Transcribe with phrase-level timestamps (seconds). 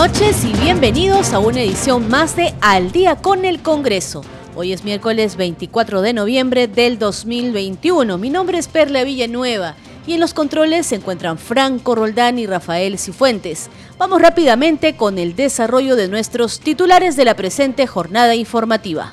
[0.00, 4.22] Noches y bienvenidos a una edición más de Al día con el Congreso.
[4.56, 8.16] Hoy es miércoles 24 de noviembre del 2021.
[8.16, 9.74] Mi nombre es Perla Villanueva
[10.06, 13.68] y en los controles se encuentran Franco Roldán y Rafael Cifuentes.
[13.98, 19.12] Vamos rápidamente con el desarrollo de nuestros titulares de la presente jornada informativa.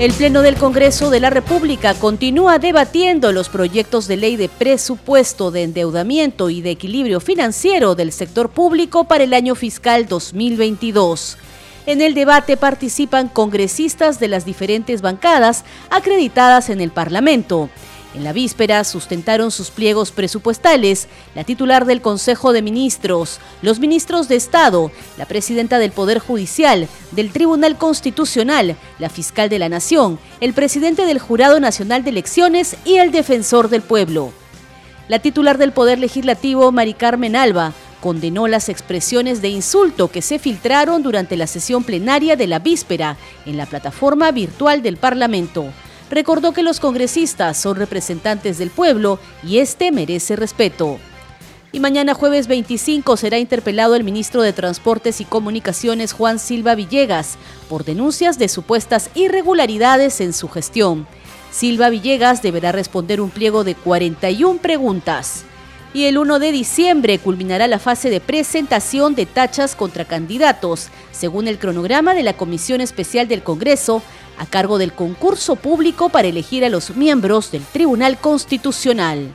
[0.00, 5.50] El Pleno del Congreso de la República continúa debatiendo los proyectos de ley de presupuesto
[5.50, 11.36] de endeudamiento y de equilibrio financiero del sector público para el año fiscal 2022.
[11.84, 17.68] En el debate participan congresistas de las diferentes bancadas acreditadas en el Parlamento.
[18.12, 24.26] En la víspera sustentaron sus pliegos presupuestales la titular del Consejo de Ministros, los ministros
[24.26, 30.18] de Estado, la presidenta del Poder Judicial, del Tribunal Constitucional, la fiscal de la Nación,
[30.40, 34.32] el presidente del Jurado Nacional de Elecciones y el defensor del pueblo.
[35.06, 40.40] La titular del Poder Legislativo, Mari Carmen Alba, condenó las expresiones de insulto que se
[40.40, 43.16] filtraron durante la sesión plenaria de la víspera
[43.46, 45.66] en la plataforma virtual del Parlamento
[46.10, 50.98] recordó que los congresistas son representantes del pueblo y este merece respeto.
[51.72, 57.38] Y mañana jueves 25 será interpelado el ministro de Transportes y Comunicaciones Juan Silva Villegas
[57.68, 61.06] por denuncias de supuestas irregularidades en su gestión.
[61.52, 65.44] Silva Villegas deberá responder un pliego de 41 preguntas.
[65.92, 71.48] Y el 1 de diciembre culminará la fase de presentación de tachas contra candidatos, según
[71.48, 74.02] el cronograma de la Comisión Especial del Congreso,
[74.40, 79.34] a cargo del concurso público para elegir a los miembros del Tribunal Constitucional.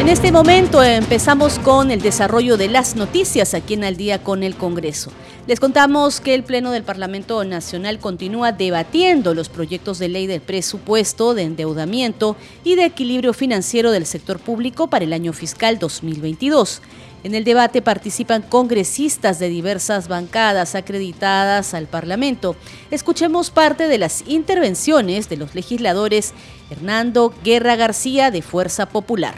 [0.00, 4.42] En este momento empezamos con el desarrollo de las noticias aquí en Al día con
[4.42, 5.10] el Congreso.
[5.46, 10.40] Les contamos que el Pleno del Parlamento Nacional continúa debatiendo los proyectos de ley de
[10.40, 16.82] presupuesto, de endeudamiento y de equilibrio financiero del sector público para el año fiscal 2022.
[17.24, 22.54] En el debate participan congresistas de diversas bancadas acreditadas al Parlamento.
[22.92, 26.32] Escuchemos parte de las intervenciones de los legisladores
[26.70, 29.34] Hernando Guerra García de Fuerza Popular.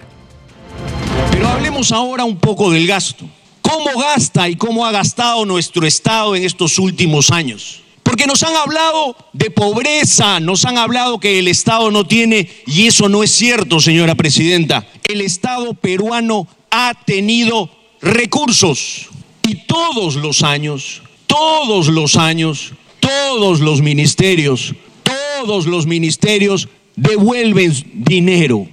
[1.30, 3.24] Pero hablemos ahora un poco del gasto.
[3.62, 7.82] ¿Cómo gasta y cómo ha gastado nuestro Estado en estos últimos años?
[8.02, 12.88] Porque nos han hablado de pobreza, nos han hablado que el Estado no tiene, y
[12.88, 14.84] eso no es cierto, señora presidenta.
[15.08, 17.70] El Estado peruano ha tenido
[18.00, 19.08] recursos
[19.48, 28.69] y todos los años, todos los años, todos los ministerios, todos los ministerios devuelven dinero.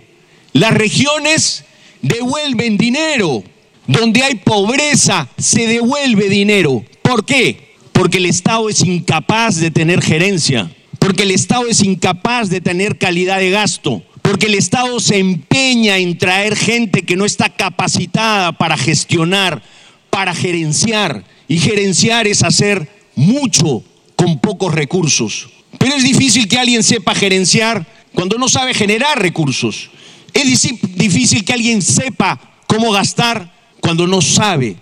[0.53, 1.63] Las regiones
[2.01, 3.43] devuelven dinero.
[3.87, 6.83] Donde hay pobreza se devuelve dinero.
[7.01, 7.75] ¿Por qué?
[7.93, 10.69] Porque el Estado es incapaz de tener gerencia,
[10.99, 15.99] porque el Estado es incapaz de tener calidad de gasto, porque el Estado se empeña
[15.99, 19.63] en traer gente que no está capacitada para gestionar,
[20.09, 21.23] para gerenciar.
[21.47, 23.85] Y gerenciar es hacer mucho
[24.17, 25.47] con pocos recursos.
[25.77, 29.91] Pero es difícil que alguien sepa gerenciar cuando no sabe generar recursos.
[30.33, 30.67] Es
[30.97, 34.75] difícil que alguien sepa cómo gastar cuando no sabe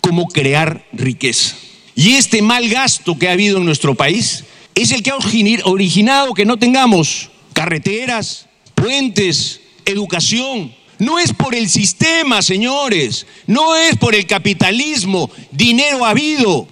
[0.00, 1.56] cómo crear riqueza.
[1.96, 4.44] Y este mal gasto que ha habido en nuestro país
[4.76, 5.16] es el que ha
[5.64, 8.47] originado que no tengamos carreteras,
[8.80, 10.74] puentes, educación.
[10.98, 15.30] No es por el sistema, señores, no es por el capitalismo.
[15.52, 16.66] Dinero ha habido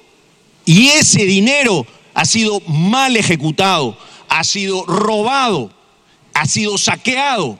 [0.64, 3.96] y ese dinero ha sido mal ejecutado,
[4.28, 5.70] ha sido robado,
[6.34, 7.58] ha sido saqueado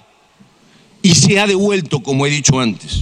[1.03, 3.01] y se ha devuelto, como he dicho antes.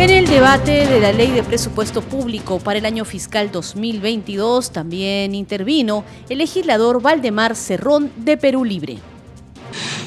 [0.00, 5.34] En el debate de la ley de presupuesto público para el año fiscal 2022 también
[5.34, 8.96] intervino el legislador Valdemar Cerrón de Perú Libre.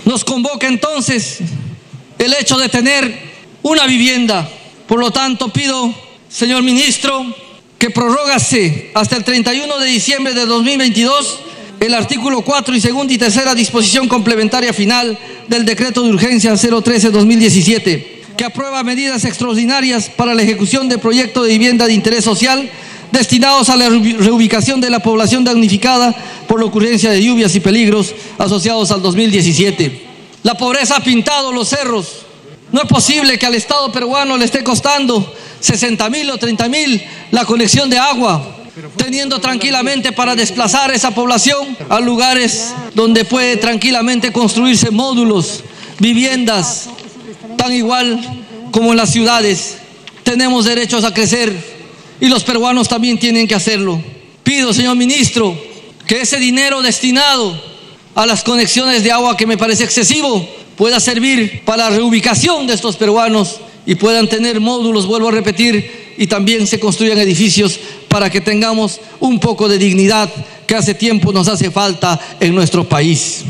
[0.04, 1.42] Nos convoca entonces
[2.18, 3.20] el hecho de tener
[3.62, 4.50] una vivienda.
[4.88, 5.94] Por lo tanto, pido,
[6.28, 7.24] señor ministro,
[7.78, 11.40] que prorrogase hasta el 31 de diciembre de 2022
[11.80, 18.23] el artículo 4 y segunda y tercera disposición complementaria final del decreto de urgencia 013-2017
[18.38, 22.70] que aprueba medidas extraordinarias para la ejecución de proyecto de vivienda de interés social
[23.12, 26.16] destinados a la reubicación de la población damnificada
[26.48, 30.08] por la ocurrencia de lluvias y peligros asociados al 2017.
[30.42, 32.26] La pobreza ha pintado los cerros.
[32.72, 37.04] No es posible que al Estado peruano le esté costando 60 mil o 30 mil
[37.30, 38.44] la conexión de agua,
[38.98, 45.64] teniendo tranquilamente para desplazar esa población a lugares donde puede tranquilamente construirse módulos,
[46.00, 46.90] viviendas,
[47.58, 48.20] tan igual
[48.72, 49.78] como en las ciudades.
[50.24, 51.54] Tenemos derechos a crecer
[52.20, 54.02] y los peruanos también tienen que hacerlo.
[54.44, 55.58] Pido, señor ministro,
[56.08, 57.62] que ese dinero destinado
[58.16, 60.48] a las conexiones de agua, que me parece excesivo,
[60.78, 66.04] pueda servir para la reubicación de estos peruanos y puedan tener módulos, vuelvo a repetir,
[66.18, 70.30] y también se construyan edificios para que tengamos un poco de dignidad
[70.68, 73.44] que hace tiempo nos hace falta en nuestro país.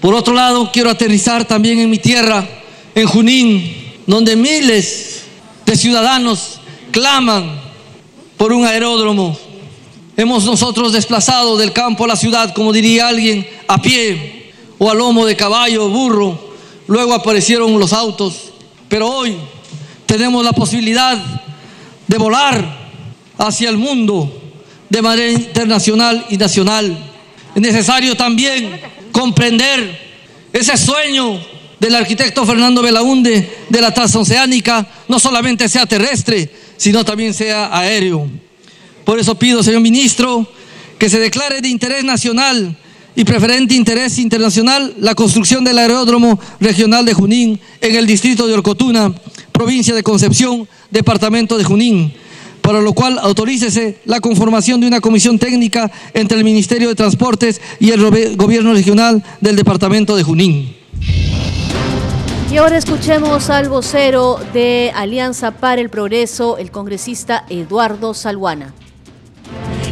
[0.00, 2.46] Por otro lado, quiero aterrizar también en mi tierra,
[2.96, 3.76] en Junín,
[4.06, 5.24] donde miles
[5.66, 6.60] de ciudadanos
[6.90, 7.60] claman
[8.38, 9.36] por un aeródromo.
[10.16, 14.94] Hemos nosotros desplazado del campo a la ciudad, como diría alguien, a pie o a
[14.94, 16.54] lomo de caballo burro.
[16.86, 18.54] Luego aparecieron los autos,
[18.88, 19.36] pero hoy
[20.06, 21.18] tenemos la posibilidad
[22.06, 22.88] de volar
[23.36, 24.32] hacia el mundo
[24.88, 26.96] de manera internacional y nacional.
[27.54, 28.80] Es necesario también
[29.12, 30.00] comprender
[30.50, 31.38] ese sueño
[31.80, 38.28] del arquitecto Fernando Belaunde de la transoceánica no solamente sea terrestre, sino también sea aéreo.
[39.04, 40.50] Por eso pido, señor ministro,
[40.98, 42.76] que se declare de interés nacional
[43.14, 48.54] y preferente interés internacional la construcción del aeródromo regional de Junín en el distrito de
[48.54, 49.14] Orcotuna,
[49.52, 52.12] provincia de Concepción, departamento de Junín,
[52.60, 57.60] para lo cual autorícese la conformación de una comisión técnica entre el Ministerio de Transportes
[57.80, 60.75] y el gobierno regional del departamento de Junín.
[62.50, 68.72] Y ahora escuchemos al vocero de Alianza para el Progreso, el congresista Eduardo Salguana.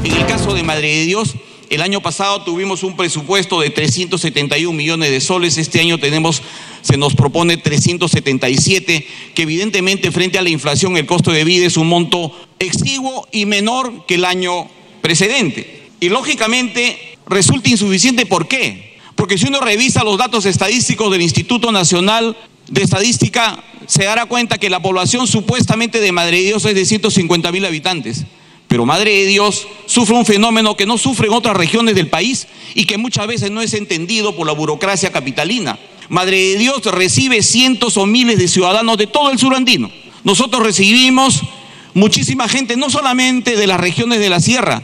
[0.02, 1.34] En el caso de Madre de Dios,
[1.68, 6.42] el año pasado tuvimos un presupuesto de 371 millones de soles, este año tenemos,
[6.82, 11.76] se nos propone 377, que evidentemente frente a la inflación el costo de vida es
[11.76, 12.30] un monto
[12.60, 14.68] exiguo y menor que el año
[15.02, 15.88] precedente.
[16.00, 18.93] Y lógicamente resulta insuficiente, ¿por qué?
[19.14, 22.36] Porque si uno revisa los datos estadísticos del Instituto Nacional
[22.68, 26.84] de Estadística, se dará cuenta que la población supuestamente de Madre de Dios es de
[26.84, 28.24] 150 mil habitantes.
[28.66, 32.46] Pero Madre de Dios sufre un fenómeno que no sufre en otras regiones del país
[32.74, 35.78] y que muchas veces no es entendido por la burocracia capitalina.
[36.08, 39.90] Madre de Dios recibe cientos o miles de ciudadanos de todo el sur andino.
[40.24, 41.42] Nosotros recibimos
[41.92, 44.82] muchísima gente, no solamente de las regiones de la sierra,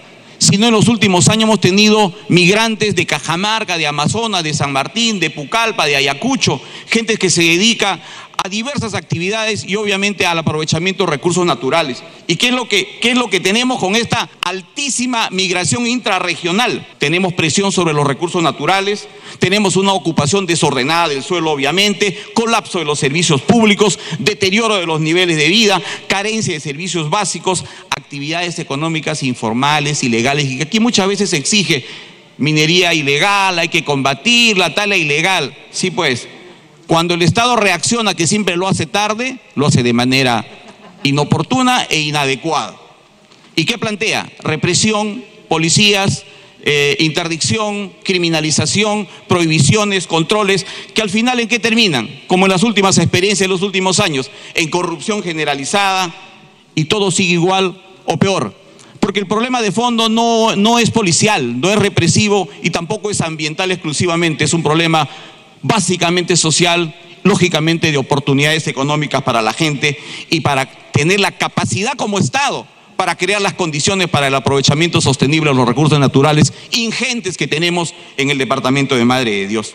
[0.50, 5.20] sino en los últimos años hemos tenido migrantes de Cajamarca, de Amazonas, de San Martín,
[5.20, 8.00] de Pucallpa, de Ayacucho, gente que se dedica
[8.43, 12.02] a diversas actividades y obviamente al aprovechamiento de recursos naturales.
[12.26, 16.87] ¿Y qué es lo que, qué es lo que tenemos con esta altísima migración intrarregional?
[16.99, 19.08] Tenemos presión sobre los recursos naturales,
[19.38, 25.00] tenemos una ocupación desordenada del suelo, obviamente, colapso de los servicios públicos, deterioro de los
[25.00, 27.64] niveles de vida, carencia de servicios básicos,
[28.10, 31.84] actividades económicas informales, ilegales, y que aquí muchas veces se exige
[32.38, 35.56] minería ilegal, hay que combatir la tala ilegal.
[35.70, 36.26] Sí, pues,
[36.88, 40.44] cuando el Estado reacciona, que siempre lo hace tarde, lo hace de manera
[41.04, 42.74] inoportuna e inadecuada.
[43.54, 44.28] ¿Y qué plantea?
[44.40, 46.24] Represión, policías,
[46.64, 52.98] eh, interdicción, criminalización, prohibiciones, controles, que al final en qué terminan, como en las últimas
[52.98, 56.12] experiencias de los últimos años, en corrupción generalizada
[56.74, 58.55] y todo sigue igual o peor.
[58.98, 63.20] Porque el problema de fondo no, no es policial, no es represivo y tampoco es
[63.20, 65.08] ambiental exclusivamente, es un problema
[65.62, 69.98] básicamente social, lógicamente de oportunidades económicas para la gente
[70.29, 75.50] y para tener la capacidad como Estado para crear las condiciones para el aprovechamiento sostenible
[75.50, 79.74] de los recursos naturales ingentes que tenemos en el Departamento de Madre de Dios.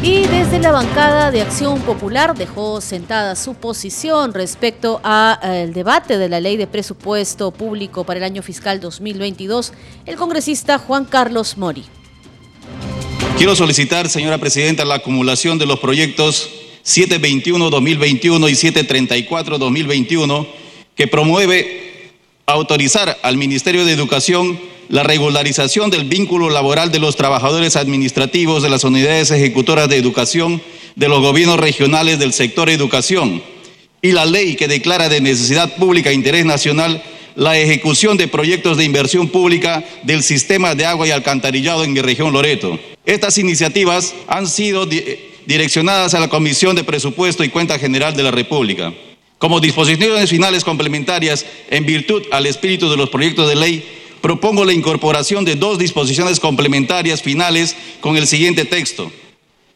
[0.00, 6.28] Y desde la bancada de Acción Popular dejó sentada su posición respecto al debate de
[6.28, 9.72] la ley de presupuesto público para el año fiscal 2022
[10.06, 11.84] el congresista Juan Carlos Mori.
[13.36, 16.48] Quiero solicitar, señora presidenta, la acumulación de los proyectos
[16.84, 18.54] 721-2021 y
[19.32, 20.46] 734-2021
[20.94, 22.12] que promueve
[22.46, 28.70] autorizar al Ministerio de Educación la regularización del vínculo laboral de los trabajadores administrativos de
[28.70, 30.62] las unidades ejecutoras de educación
[30.96, 33.42] de los gobiernos regionales del sector educación
[34.00, 37.02] y la ley que declara de necesidad pública e interés nacional
[37.34, 42.00] la ejecución de proyectos de inversión pública del sistema de agua y alcantarillado en mi
[42.00, 42.78] región Loreto.
[43.06, 44.88] Estas iniciativas han sido
[45.46, 48.92] direccionadas a la Comisión de Presupuesto y Cuenta General de la República.
[49.38, 53.84] Como disposiciones finales complementarias, en virtud al espíritu de los proyectos de ley,
[54.20, 59.10] propongo la incorporación de dos disposiciones complementarias finales con el siguiente texto.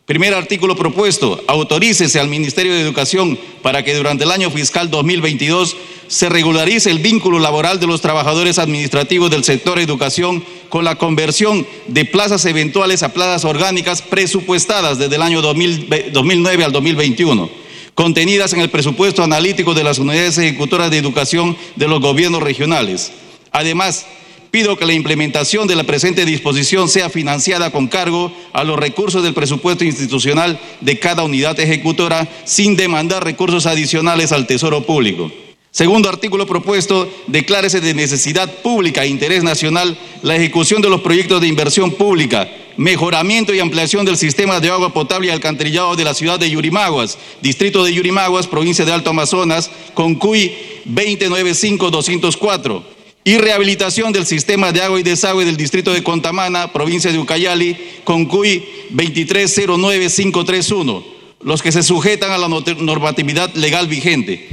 [0.06, 5.76] Primer artículo propuesto, autorícese al Ministerio de Educación para que durante el año fiscal 2022
[6.08, 11.66] se regularice el vínculo laboral de los trabajadores administrativos del sector educación con la conversión
[11.86, 17.48] de plazas eventuales a plazas orgánicas presupuestadas desde el año 2009 al 2021,
[17.94, 23.12] contenidas en el presupuesto analítico de las unidades ejecutoras de educación de los gobiernos regionales.
[23.52, 24.04] Además,
[24.52, 29.22] Pido que la implementación de la presente disposición sea financiada con cargo a los recursos
[29.22, 35.32] del presupuesto institucional de cada unidad ejecutora sin demandar recursos adicionales al Tesoro Público.
[35.70, 41.40] Segundo artículo propuesto, declárese de necesidad pública e interés nacional la ejecución de los proyectos
[41.40, 46.12] de inversión pública, mejoramiento y ampliación del sistema de agua potable y alcantarillado de la
[46.12, 50.52] ciudad de Yurimaguas, distrito de Yurimaguas, provincia de Alto Amazonas, con CUI
[50.90, 52.82] 295-204
[53.24, 57.76] y rehabilitación del sistema de agua y desagüe del distrito de Contamana, provincia de Ucayali,
[58.04, 61.04] con CUI 2309531,
[61.42, 64.48] los que se sujetan a la normatividad legal vigente.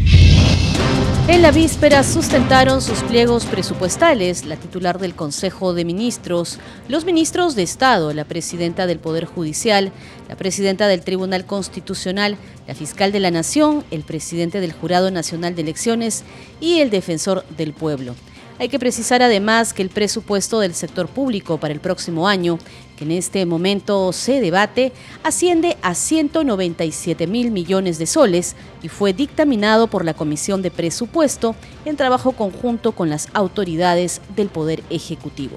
[1.28, 6.58] En la víspera sustentaron sus pliegos presupuestales la titular del Consejo de Ministros,
[6.88, 9.92] los ministros de Estado, la presidenta del Poder Judicial,
[10.28, 12.36] la presidenta del Tribunal Constitucional,
[12.68, 16.24] la fiscal de la Nación, el presidente del Jurado Nacional de Elecciones
[16.60, 18.16] y el defensor del pueblo.
[18.60, 22.60] Hay que precisar además que el presupuesto del sector público para el próximo año,
[22.98, 24.92] que en este momento se debate,
[25.24, 31.56] asciende a 197 mil millones de soles y fue dictaminado por la Comisión de Presupuesto
[31.86, 35.56] en trabajo conjunto con las autoridades del Poder Ejecutivo.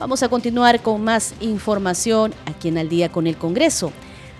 [0.00, 3.92] Vamos a continuar con más información aquí en Al día con el Congreso.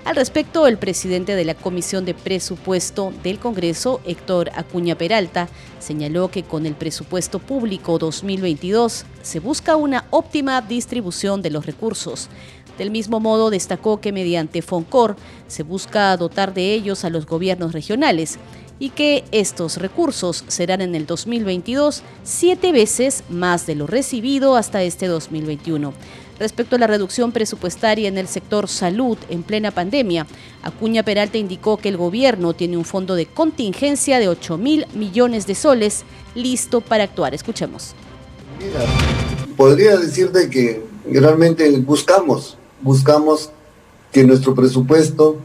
[0.04, 6.28] Al respecto, el presidente de la Comisión de Presupuesto del Congreso, Héctor Acuña Peralta, señaló
[6.28, 12.28] que con el presupuesto público 2022 se busca una óptima distribución de los recursos.
[12.78, 15.14] Del mismo modo, destacó que mediante FONCOR
[15.46, 18.38] se busca dotar de ellos a los gobiernos regionales
[18.80, 24.82] y que estos recursos serán en el 2022 siete veces más de lo recibido hasta
[24.82, 25.92] este 2021.
[26.42, 30.26] Respecto a la reducción presupuestaria en el sector salud en plena pandemia,
[30.64, 35.46] Acuña Peralta indicó que el gobierno tiene un fondo de contingencia de 8 mil millones
[35.46, 36.02] de soles
[36.34, 37.32] listo para actuar.
[37.32, 37.94] Escuchemos.
[39.56, 43.50] podría decirte que realmente buscamos, buscamos
[44.10, 45.36] que nuestro presupuesto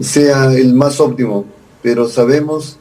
[0.00, 1.44] sea el más óptimo,
[1.82, 2.78] pero sabemos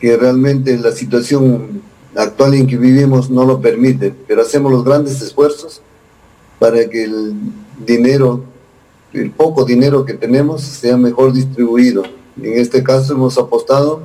[0.00, 1.80] que realmente la situación
[2.16, 5.80] actual en que vivimos no lo permite, pero hacemos los grandes esfuerzos
[6.60, 7.34] para que el
[7.84, 8.44] dinero,
[9.12, 12.04] el poco dinero que tenemos, sea mejor distribuido.
[12.40, 14.02] En este caso hemos apostado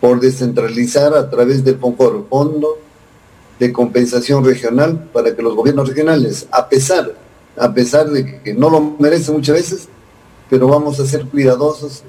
[0.00, 2.78] por descentralizar a través del Fondo
[3.58, 7.14] de Compensación Regional, para que los gobiernos regionales, a pesar,
[7.56, 9.88] a pesar de que no lo merecen muchas veces,
[10.48, 12.02] pero vamos a ser cuidadosos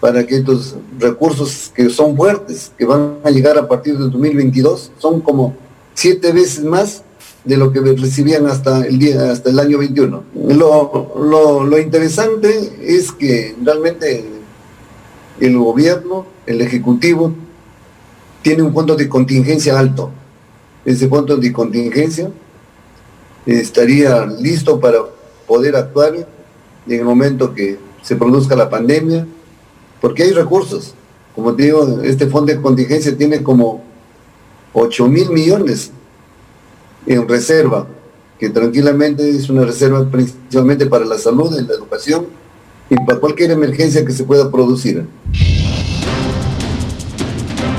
[0.00, 4.92] para que estos recursos que son fuertes, que van a llegar a partir del 2022,
[4.98, 5.54] son como
[5.94, 7.02] siete veces más
[7.46, 10.24] de lo que recibían hasta el día, hasta el año 21.
[10.48, 14.24] Lo, lo, interesante es que realmente
[15.40, 17.32] el gobierno, el ejecutivo,
[18.42, 20.10] tiene un fondo de contingencia alto.
[20.84, 22.30] Ese fondo de contingencia
[23.46, 24.98] estaría listo para
[25.46, 26.26] poder actuar en
[26.98, 29.24] el momento que se produzca la pandemia,
[30.00, 30.94] porque hay recursos.
[31.34, 33.84] Como te digo, este fondo de contingencia tiene como
[34.72, 35.92] 8 mil millones
[37.06, 37.86] en reserva,
[38.38, 42.26] que tranquilamente es una reserva principalmente para la salud, y la educación
[42.88, 45.06] y para cualquier emergencia que se pueda producir.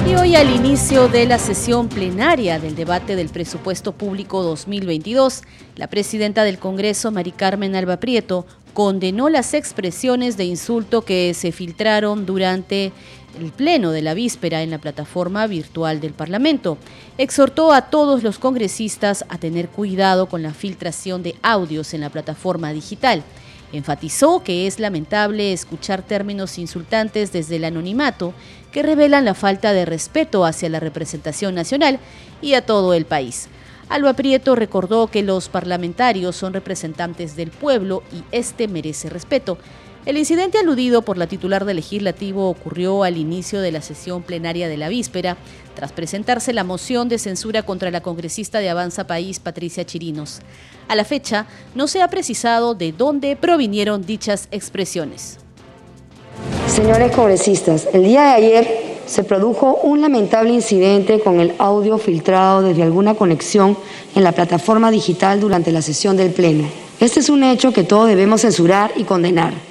[0.09, 5.43] Y hoy al inicio de la sesión plenaria del debate del presupuesto público 2022,
[5.75, 11.51] la presidenta del Congreso, Mari Carmen Alba Prieto, condenó las expresiones de insulto que se
[11.51, 12.93] filtraron durante
[13.37, 16.77] el pleno de la víspera en la plataforma virtual del Parlamento.
[17.17, 22.09] Exhortó a todos los congresistas a tener cuidado con la filtración de audios en la
[22.09, 23.23] plataforma digital.
[23.73, 28.33] Enfatizó que es lamentable escuchar términos insultantes desde el anonimato
[28.71, 31.99] que revelan la falta de respeto hacia la representación nacional
[32.41, 33.49] y a todo el país.
[33.89, 39.57] Alba Prieto recordó que los parlamentarios son representantes del pueblo y este merece respeto.
[40.07, 44.69] El incidente aludido por la titular del legislativo ocurrió al inicio de la sesión plenaria
[44.69, 45.35] de la víspera,
[45.75, 50.39] tras presentarse la moción de censura contra la congresista de Avanza País, Patricia Chirinos.
[50.87, 51.45] A la fecha,
[51.75, 55.39] no se ha precisado de dónde provinieron dichas expresiones.
[56.67, 58.67] Señores congresistas, el día de ayer
[59.07, 63.77] se produjo un lamentable incidente con el audio filtrado desde alguna conexión
[64.15, 66.65] en la plataforma digital durante la sesión del Pleno.
[67.01, 69.67] Este es un hecho que todos debemos censurar y condenar.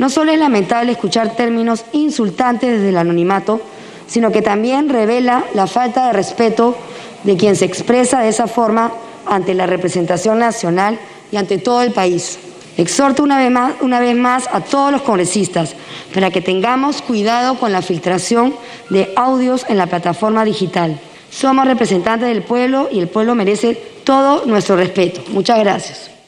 [0.00, 3.60] No solo es lamentable escuchar términos insultantes desde el anonimato,
[4.06, 6.74] sino que también revela la falta de respeto
[7.22, 8.94] de quien se expresa de esa forma
[9.26, 10.98] ante la representación nacional
[11.30, 12.38] y ante todo el país.
[12.78, 15.74] Exhorto una vez, más, a todos los congresistas
[16.14, 18.54] para que tengamos cuidado con la filtración
[18.88, 20.98] de audios en la plataforma digital.
[21.30, 25.20] Somos representantes del pueblo y el pueblo merece todo nuestro respeto.
[25.28, 26.19] Muchas gracias.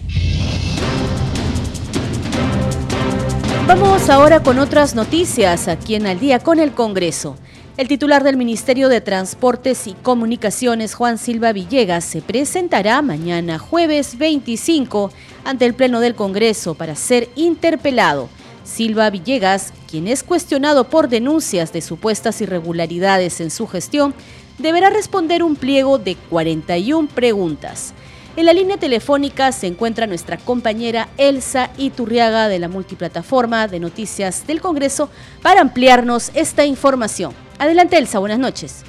[3.67, 7.37] Vamos ahora con otras noticias aquí en Al día con el Congreso.
[7.77, 14.19] El titular del Ministerio de Transportes y Comunicaciones, Juan Silva Villegas, se presentará mañana jueves
[14.19, 15.13] 25
[15.45, 18.29] ante el Pleno del Congreso para ser interpelado.
[18.65, 24.13] Silva Villegas, quien es cuestionado por denuncias de supuestas irregularidades en su gestión,
[24.59, 27.95] deberá responder un pliego de 41 preguntas.
[28.35, 34.47] En la línea telefónica se encuentra nuestra compañera Elsa Iturriaga de la multiplataforma de noticias
[34.47, 35.11] del Congreso
[35.43, 37.35] para ampliarnos esta información.
[37.59, 38.85] Adelante, Elsa, buenas noches.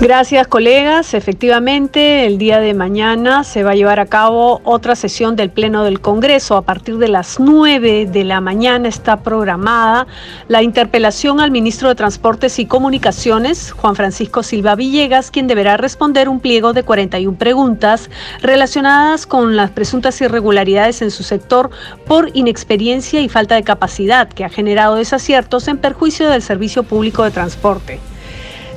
[0.00, 1.12] Gracias, colegas.
[1.12, 5.84] Efectivamente, el día de mañana se va a llevar a cabo otra sesión del Pleno
[5.84, 6.56] del Congreso.
[6.56, 10.06] A partir de las 9 de la mañana está programada
[10.48, 16.30] la interpelación al ministro de Transportes y Comunicaciones, Juan Francisco Silva Villegas, quien deberá responder
[16.30, 18.08] un pliego de 41 preguntas
[18.40, 21.68] relacionadas con las presuntas irregularidades en su sector
[22.06, 27.22] por inexperiencia y falta de capacidad que ha generado desaciertos en perjuicio del servicio público
[27.22, 28.00] de transporte.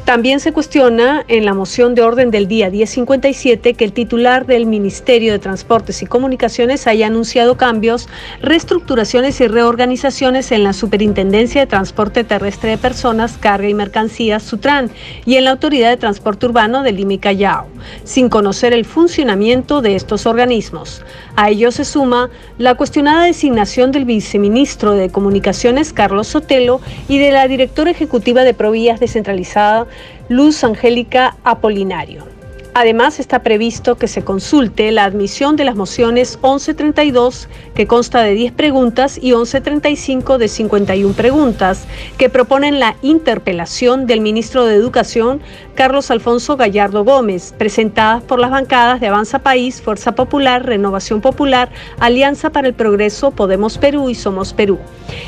[0.06, 4.66] También se cuestiona en la moción de orden del día 1057 que el titular del
[4.66, 8.10] Ministerio de Transportes y Comunicaciones haya anunciado cambios,
[8.42, 14.92] reestructuraciones y reorganizaciones en la Superintendencia de Transporte Terrestre de Personas, Carga y Mercancías, SUTRAN,
[15.26, 17.68] y en la Autoridad de Transporte Urbano del Limi Callao,
[18.04, 21.02] sin conocer el funcionamiento de estos organismos.
[21.38, 27.32] A ello se suma la cuestionada designación del viceministro de Comunicaciones, Carlos Sotelo, y de
[27.32, 29.88] la directora ejecutiva de Provías Descentralizada,
[30.30, 32.33] Luz Angélica Apolinario.
[32.76, 38.34] Además, está previsto que se consulte la admisión de las mociones 1132, que consta de
[38.34, 41.86] 10 preguntas, y 1135 de 51 preguntas,
[42.18, 45.40] que proponen la interpelación del ministro de Educación,
[45.76, 51.70] Carlos Alfonso Gallardo Gómez, presentadas por las bancadas de Avanza País, Fuerza Popular, Renovación Popular,
[52.00, 54.80] Alianza para el Progreso, Podemos Perú y Somos Perú.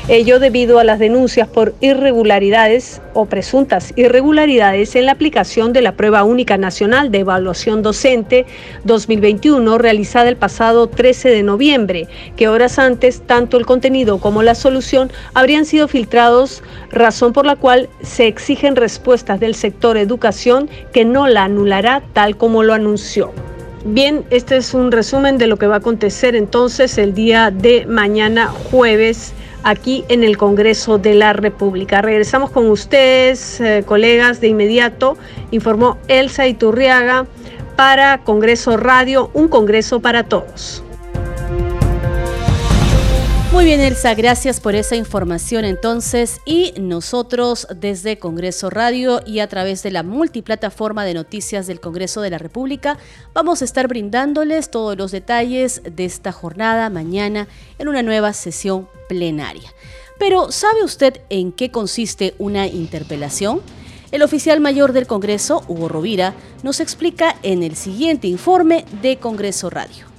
[0.08, 5.92] Ello debido a las denuncias por irregularidades o presuntas irregularidades en la aplicación de la
[5.92, 8.46] prueba única nacional de Evaluación Docente
[8.84, 14.54] 2021 realizada el pasado 13 de noviembre, que horas antes tanto el contenido como la
[14.54, 21.04] solución habrían sido filtrados, razón por la cual se exigen respuestas del sector educación que
[21.04, 23.32] no la anulará tal como lo anunció.
[23.84, 27.86] Bien, este es un resumen de lo que va a acontecer entonces el día de
[27.86, 29.32] mañana jueves
[29.66, 32.00] aquí en el Congreso de la República.
[32.00, 35.18] Regresamos con ustedes, eh, colegas, de inmediato.
[35.50, 37.26] Informó Elsa Iturriaga
[37.74, 40.84] para Congreso Radio, un Congreso para todos.
[43.56, 46.42] Muy bien, Elsa, gracias por esa información entonces.
[46.44, 52.20] Y nosotros desde Congreso Radio y a través de la multiplataforma de noticias del Congreso
[52.20, 52.98] de la República
[53.32, 58.90] vamos a estar brindándoles todos los detalles de esta jornada mañana en una nueva sesión
[59.08, 59.72] plenaria.
[60.18, 63.62] Pero ¿sabe usted en qué consiste una interpelación?
[64.12, 69.70] El oficial mayor del Congreso, Hugo Rovira, nos explica en el siguiente informe de Congreso
[69.70, 70.15] Radio.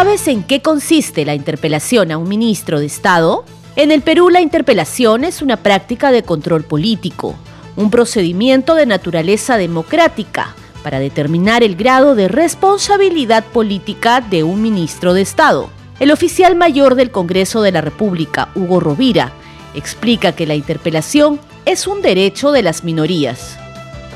[0.00, 3.44] ¿Sabes en qué consiste la interpelación a un ministro de Estado?
[3.76, 7.34] En el Perú la interpelación es una práctica de control político,
[7.76, 15.12] un procedimiento de naturaleza democrática para determinar el grado de responsabilidad política de un ministro
[15.12, 15.68] de Estado.
[15.98, 19.32] El oficial mayor del Congreso de la República, Hugo Rovira,
[19.74, 23.58] explica que la interpelación es un derecho de las minorías.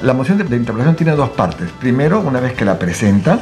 [0.02, 1.70] La moción de, interpelación tiene dos partes.
[1.78, 3.38] Primero, una vez que la presenta,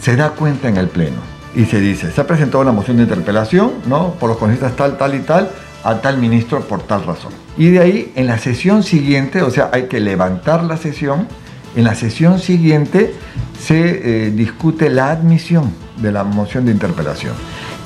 [0.00, 3.04] se da cuenta en el Pleno y se dice, se ha presentado una moción de
[3.04, 4.12] interpelación, ¿no?
[4.12, 5.50] Por los congresistas tal, tal y tal,
[5.82, 7.32] a tal ministro por tal razón.
[7.56, 11.26] Y de ahí, en la sesión siguiente, o sea, hay que levantar la sesión,
[11.74, 13.14] en la sesión siguiente
[13.58, 17.32] se eh, discute la admisión de la moción de interpelación.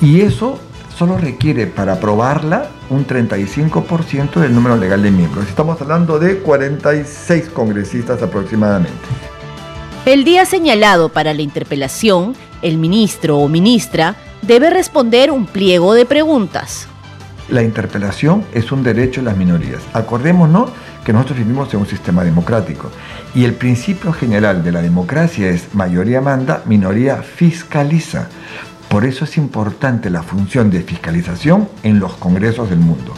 [0.01, 0.59] Y eso
[0.97, 5.47] solo requiere para aprobarla un 35% del número legal de miembros.
[5.47, 9.30] Estamos hablando de 46 congresistas aproximadamente.
[10.03, 12.33] El día señalado para la interpelación,
[12.63, 16.87] el ministro o ministra debe responder un pliego de preguntas.
[17.49, 19.79] La interpelación es un derecho de las minorías.
[19.93, 20.71] Acordémonos
[21.05, 22.89] que nosotros vivimos en un sistema democrático
[23.35, 28.27] y el principio general de la democracia es mayoría manda, minoría fiscaliza.
[28.89, 33.13] Por eso es importante la función de fiscalización en los congresos del mundo.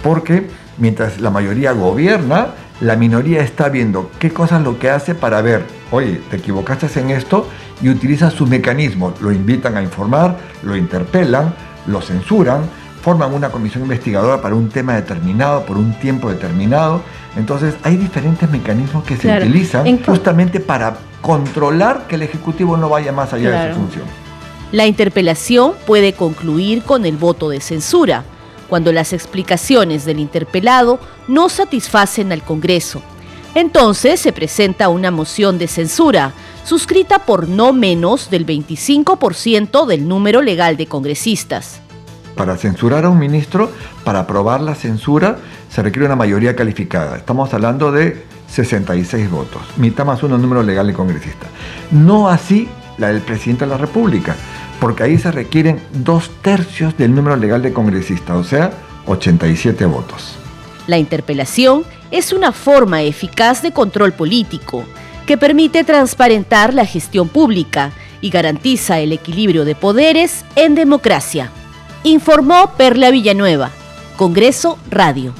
[0.00, 5.42] Porque mientras la mayoría gobierna, la minoría está viendo qué cosas lo que hace para
[5.42, 7.46] ver, oye, te equivocaste en esto
[7.82, 9.20] y utiliza sus mecanismos.
[9.20, 11.54] Lo invitan a informar, lo interpelan,
[11.86, 12.62] lo censuran,
[13.02, 17.02] forman una comisión investigadora para un tema determinado, por un tiempo determinado.
[17.36, 23.12] Entonces hay diferentes mecanismos que se utilizan justamente para controlar que el Ejecutivo no vaya
[23.12, 24.04] más allá de su función.
[24.72, 28.24] La interpelación puede concluir con el voto de censura,
[28.70, 33.02] cuando las explicaciones del interpelado no satisfacen al Congreso.
[33.54, 36.32] Entonces se presenta una moción de censura,
[36.64, 41.80] suscrita por no menos del 25% del número legal de congresistas.
[42.36, 43.70] Para censurar a un ministro,
[44.04, 47.16] para aprobar la censura, se requiere una mayoría calificada.
[47.16, 51.48] Estamos hablando de 66 votos, mitad más uno número legal de congresistas.
[51.90, 52.68] No así
[53.00, 54.36] la del presidente de la República,
[54.78, 58.72] porque ahí se requieren dos tercios del número legal de congresistas, o sea,
[59.06, 60.36] 87 votos.
[60.86, 64.84] La interpelación es una forma eficaz de control político
[65.26, 71.50] que permite transparentar la gestión pública y garantiza el equilibrio de poderes en democracia.
[72.02, 73.70] Informó Perla Villanueva,
[74.16, 75.32] Congreso Radio.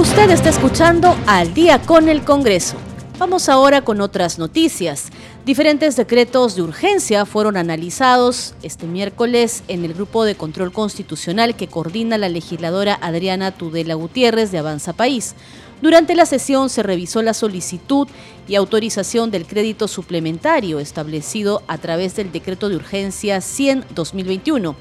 [0.00, 2.78] Usted está escuchando Al día con el Congreso.
[3.18, 5.10] Vamos ahora con otras noticias.
[5.44, 11.68] Diferentes decretos de urgencia fueron analizados este miércoles en el grupo de control constitucional que
[11.68, 15.34] coordina la legisladora Adriana Tudela Gutiérrez de Avanza País.
[15.82, 18.08] Durante la sesión se revisó la solicitud
[18.48, 24.74] y autorización del crédito suplementario establecido a través del decreto de urgencia 100-2021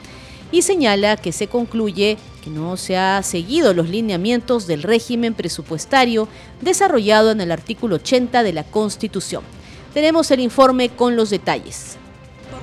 [0.54, 2.18] y señala que se concluye
[2.50, 6.28] no se ha seguido los lineamientos del régimen presupuestario
[6.62, 9.44] desarrollado en el artículo 80 de la Constitución.
[9.94, 11.98] Tenemos el informe con los detalles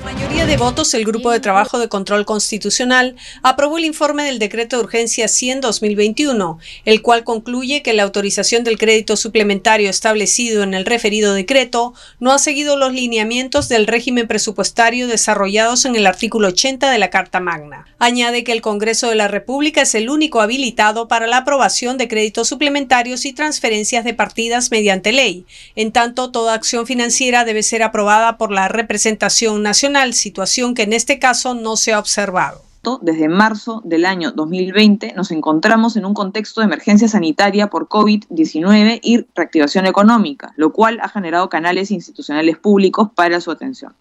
[0.07, 4.77] mayoría de votos, el Grupo de Trabajo de Control Constitucional aprobó el informe del Decreto
[4.77, 10.85] de Urgencia 100-2021, el cual concluye que la autorización del crédito suplementario establecido en el
[10.85, 16.89] referido decreto no ha seguido los lineamientos del régimen presupuestario desarrollados en el artículo 80
[16.89, 17.89] de la Carta Magna.
[17.99, 22.07] Añade que el Congreso de la República es el único habilitado para la aprobación de
[22.07, 25.47] créditos suplementarios y transferencias de partidas mediante ley.
[25.75, 30.93] En tanto, toda acción financiera debe ser aprobada por la representación nacional situación que en
[30.93, 32.67] este caso no se ha observado.
[33.03, 39.01] Desde marzo del año 2020 nos encontramos en un contexto de emergencia sanitaria por COVID-19
[39.03, 43.93] y reactivación económica, lo cual ha generado canales institucionales públicos para su atención.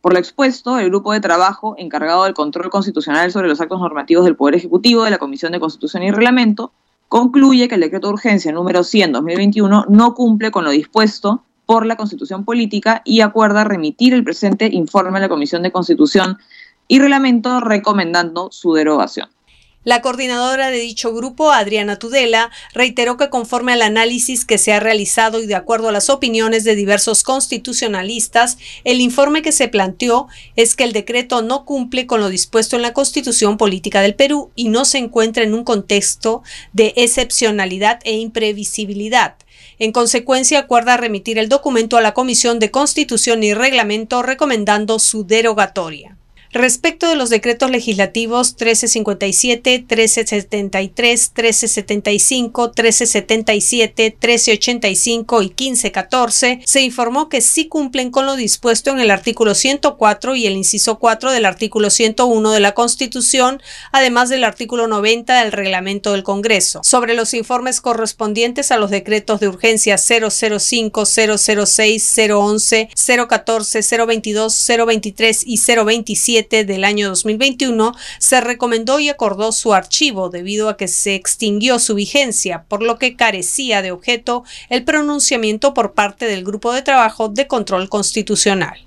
[0.00, 4.24] Por lo expuesto, el grupo de trabajo encargado del control constitucional sobre los actos normativos
[4.24, 6.70] del Poder Ejecutivo de la Comisión de Constitución y Reglamento
[7.08, 11.96] concluye que el decreto de urgencia número 100-2021 no cumple con lo dispuesto por la
[11.96, 16.38] Constitución Política y acuerda remitir el presente informe a la Comisión de Constitución
[16.88, 19.28] y Reglamento recomendando su derogación.
[19.86, 24.80] La coordinadora de dicho grupo, Adriana Tudela, reiteró que conforme al análisis que se ha
[24.80, 30.26] realizado y de acuerdo a las opiniones de diversos constitucionalistas, el informe que se planteó
[30.56, 34.50] es que el decreto no cumple con lo dispuesto en la Constitución Política del Perú
[34.56, 39.36] y no se encuentra en un contexto de excepcionalidad e imprevisibilidad
[39.78, 45.26] en consecuencia, acuerda remitir el documento a la Comisión de Constitución y Reglamento recomendando su
[45.26, 46.15] derogatoria.
[46.56, 57.42] Respecto de los decretos legislativos 1357, 1373, 1375, 1377, 1385 y 1514, se informó que
[57.42, 61.90] sí cumplen con lo dispuesto en el artículo 104 y el inciso 4 del artículo
[61.90, 63.60] 101 de la Constitución,
[63.92, 66.80] además del artículo 90 del reglamento del Congreso.
[66.82, 72.88] Sobre los informes correspondientes a los decretos de urgencia 005, 006, 011,
[73.28, 80.68] 014, 022, 023 y 027, del año 2021, se recomendó y acordó su archivo debido
[80.68, 85.92] a que se extinguió su vigencia, por lo que carecía de objeto el pronunciamiento por
[85.92, 88.78] parte del Grupo de Trabajo de Control Constitucional.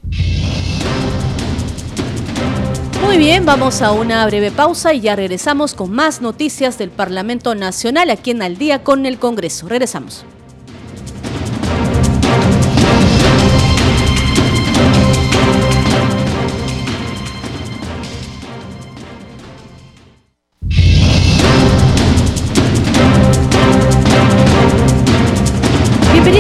[3.03, 7.55] Muy bien, vamos a una breve pausa y ya regresamos con más noticias del Parlamento
[7.55, 9.67] Nacional aquí en Al día con el Congreso.
[9.67, 10.25] Regresamos.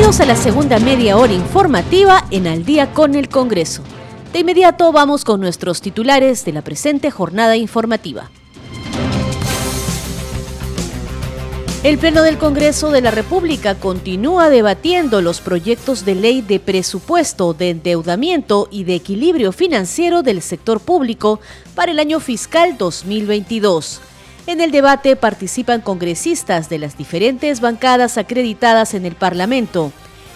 [0.09, 3.83] Bienvenidos a la segunda media hora informativa en Al día con el Congreso.
[4.33, 8.31] De inmediato vamos con nuestros titulares de la presente jornada informativa.
[11.83, 17.53] El Pleno del Congreso de la República continúa debatiendo los proyectos de ley de presupuesto,
[17.53, 21.39] de endeudamiento y de equilibrio financiero del sector público
[21.75, 24.01] para el año fiscal 2022.
[24.49, 29.91] En el debate participan congresistas de las diferentes bancadas acreditadas en el Parlamento.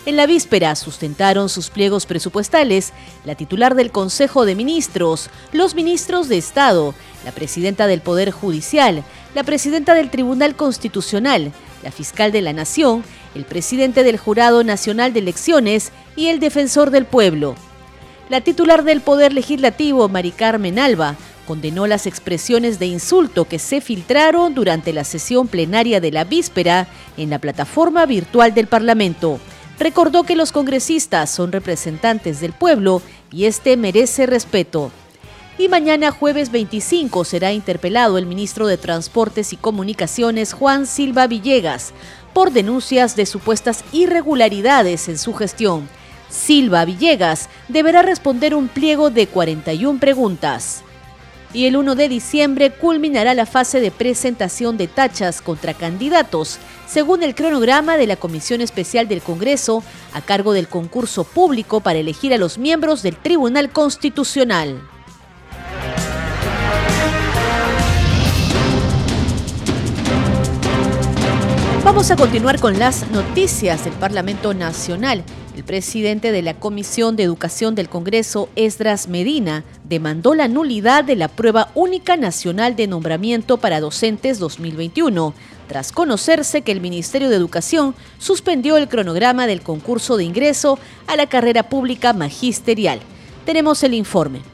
[0.06, 2.94] En la víspera sustentaron sus pliegos presupuestales
[3.26, 6.94] la titular del Consejo de Ministros, los ministros de Estado,
[7.26, 13.04] la presidenta del Poder Judicial, la presidenta del Tribunal Constitucional, la fiscal de la Nación,
[13.34, 17.56] el presidente del Jurado Nacional de Elecciones y el defensor del pueblo.
[18.30, 23.82] La titular del Poder Legislativo, Mari Carmen Alba, condenó las expresiones de insulto que se
[23.82, 29.40] filtraron durante la sesión plenaria de la víspera en la plataforma virtual del Parlamento
[29.80, 33.02] recordó que los congresistas son representantes del pueblo
[33.32, 34.92] y este merece respeto.
[35.58, 41.94] Y mañana jueves 25 será interpelado el ministro de Transportes y Comunicaciones Juan Silva Villegas
[42.34, 45.88] por denuncias de supuestas irregularidades en su gestión.
[46.30, 50.84] Silva Villegas deberá responder un pliego de 41 preguntas
[51.54, 57.24] y el 1 de diciembre culminará la fase de presentación de tachas contra candidatos, según
[57.24, 62.34] el cronograma de la Comisión Especial del Congreso, a cargo del concurso público para elegir
[62.34, 64.82] a los miembros del Tribunal Constitucional.
[71.84, 75.24] Vamos a continuar con las noticias del Parlamento Nacional.
[75.56, 81.16] El presidente de la Comisión de Educación del Congreso, Esdras Medina, demandó la nulidad de
[81.16, 85.36] la prueba única nacional de nombramiento para docentes 2021,
[85.68, 91.16] tras conocerse que el Ministerio de Educación suspendió el cronograma del concurso de ingreso a
[91.16, 93.00] la carrera pública magisterial.
[93.46, 94.53] Tenemos el informe.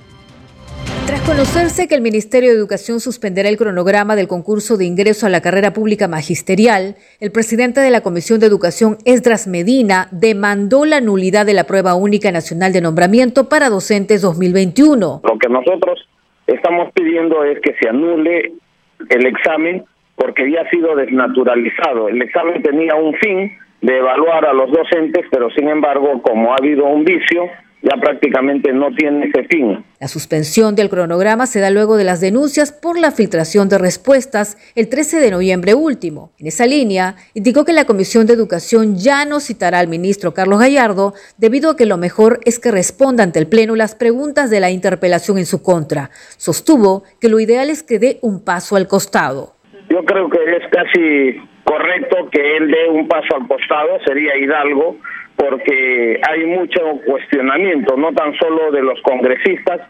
[1.09, 5.29] Tras conocerse que el Ministerio de Educación suspenderá el cronograma del concurso de ingreso a
[5.31, 11.01] la carrera pública magisterial, el presidente de la Comisión de Educación, Esdras Medina, demandó la
[11.01, 15.21] nulidad de la prueba única nacional de nombramiento para docentes 2021.
[15.23, 16.07] Lo que nosotros
[16.45, 18.53] estamos pidiendo es que se anule
[19.09, 19.83] el examen
[20.15, 22.09] porque ya ha sido desnaturalizado.
[22.09, 26.57] El examen tenía un fin de evaluar a los docentes, pero sin embargo, como ha
[26.57, 27.49] habido un vicio,
[27.81, 29.83] ya prácticamente no tiene ese fin.
[29.99, 34.57] La suspensión del cronograma se da luego de las denuncias por la filtración de respuestas
[34.75, 36.31] el 13 de noviembre último.
[36.39, 40.59] En esa línea, indicó que la Comisión de Educación ya no citará al ministro Carlos
[40.59, 44.59] Gallardo debido a que lo mejor es que responda ante el Pleno las preguntas de
[44.59, 46.09] la interpelación en su contra.
[46.37, 49.55] Sostuvo que lo ideal es que dé un paso al costado.
[49.89, 54.97] Yo creo que es casi correcto que él dé un paso al costado, sería Hidalgo,
[55.39, 59.81] porque hay mucho cuestionamiento, no tan solo de los congresistas,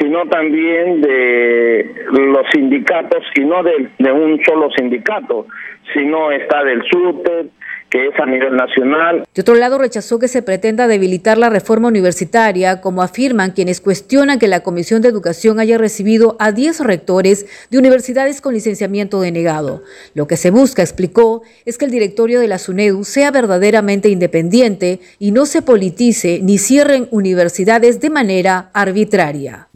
[0.00, 5.46] sino también de los sindicatos, y no de, un solo sindicato,
[5.92, 7.50] sino está del SUTE,
[7.94, 9.24] que es a nivel nacional.
[9.32, 14.40] De otro lado, rechazó que se pretenda debilitar la reforma universitaria, como afirman quienes cuestionan
[14.40, 19.84] que la Comisión de Educación haya recibido a 10 rectores de universidades con licenciamiento denegado.
[20.12, 24.98] Lo que se busca, explicó, es que el directorio de la SUNEDU sea verdaderamente independiente
[25.20, 29.68] y no se politice ni cierren universidades de manera arbitraria.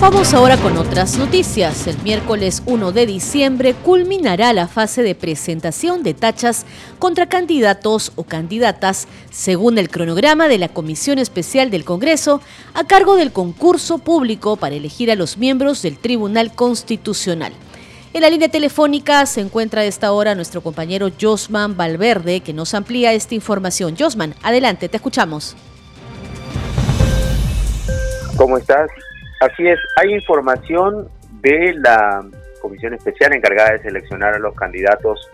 [0.00, 1.88] Vamos ahora con otras noticias.
[1.88, 6.66] El miércoles 1 de diciembre culminará la fase de presentación de tachas
[7.00, 12.40] contra candidatos o candidatas, según el cronograma de la Comisión Especial del Congreso,
[12.74, 17.52] a cargo del concurso público para elegir a los miembros del Tribunal Constitucional.
[18.12, 22.72] En la línea telefónica se encuentra a esta hora nuestro compañero Josman Valverde, que nos
[22.72, 23.96] amplía esta información.
[23.98, 25.56] Josman, adelante, te escuchamos.
[28.36, 28.88] ¿Cómo estás?
[29.40, 31.08] Así es, hay información
[31.40, 32.24] de la
[32.60, 35.30] comisión especial encargada de seleccionar a los candidatos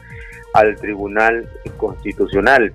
[0.52, 2.72] al Tribunal Constitucional.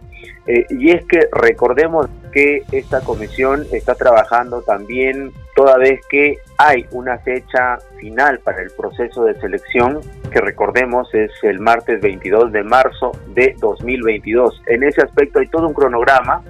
[0.47, 6.85] Eh, y es que recordemos que esta comisión está trabajando también toda vez que hay
[6.91, 9.99] una fecha final para el proceso de selección,
[10.31, 14.61] que recordemos es el martes 22 de marzo de 2022.
[14.67, 16.41] En ese aspecto hay todo un cronograma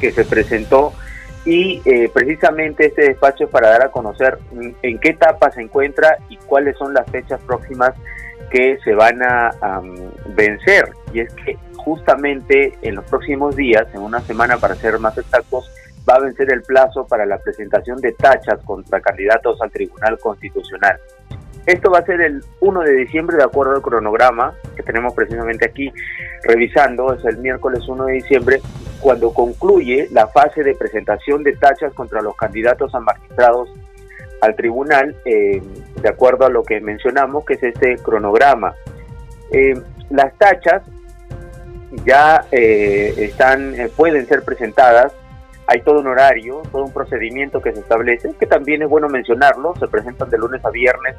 [0.00, 0.92] que se presentó
[1.44, 4.38] y eh, precisamente este despacho es para dar a conocer
[4.82, 7.92] en qué etapa se encuentra y cuáles son las fechas próximas
[8.50, 9.50] que se van a
[10.34, 10.90] vencer.
[11.12, 15.70] Y es que justamente en los próximos días, en una semana para ser más exactos,
[16.08, 20.98] va a vencer el plazo para la presentación de tachas contra candidatos al Tribunal Constitucional.
[21.66, 25.64] Esto va a ser el 1 de diciembre de acuerdo al cronograma que tenemos precisamente
[25.64, 25.90] aquí
[26.42, 28.60] revisando, es el miércoles 1 de diciembre,
[29.00, 33.70] cuando concluye la fase de presentación de tachas contra los candidatos a magistrados
[34.42, 35.62] al tribunal, eh,
[36.02, 38.74] de acuerdo a lo que mencionamos, que es este cronograma.
[39.50, 39.74] Eh,
[40.10, 40.82] las tachas
[42.04, 45.12] ya eh, están, pueden ser presentadas
[45.66, 49.74] hay todo un horario, todo un procedimiento que se establece, que también es bueno mencionarlo,
[49.78, 51.16] se presentan de lunes a viernes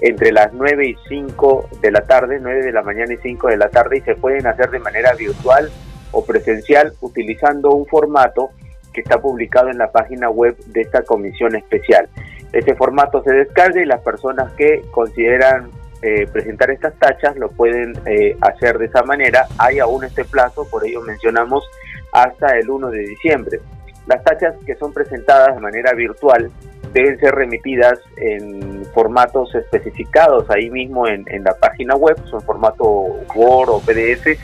[0.00, 3.56] entre las 9 y 5 de la tarde, 9 de la mañana y 5 de
[3.56, 5.70] la tarde, y se pueden hacer de manera virtual
[6.12, 8.50] o presencial utilizando un formato
[8.92, 12.08] que está publicado en la página web de esta comisión especial.
[12.52, 15.70] Este formato se descarga y las personas que consideran
[16.02, 19.46] eh, presentar estas tachas lo pueden eh, hacer de esa manera.
[19.58, 21.64] Hay aún este plazo, por ello mencionamos
[22.12, 23.60] hasta el 1 de diciembre.
[24.06, 26.50] Las tachas que son presentadas de manera virtual
[26.94, 32.86] deben ser remitidas en formatos especificados ahí mismo en, la página web, son formato
[33.34, 34.38] Word o PDF,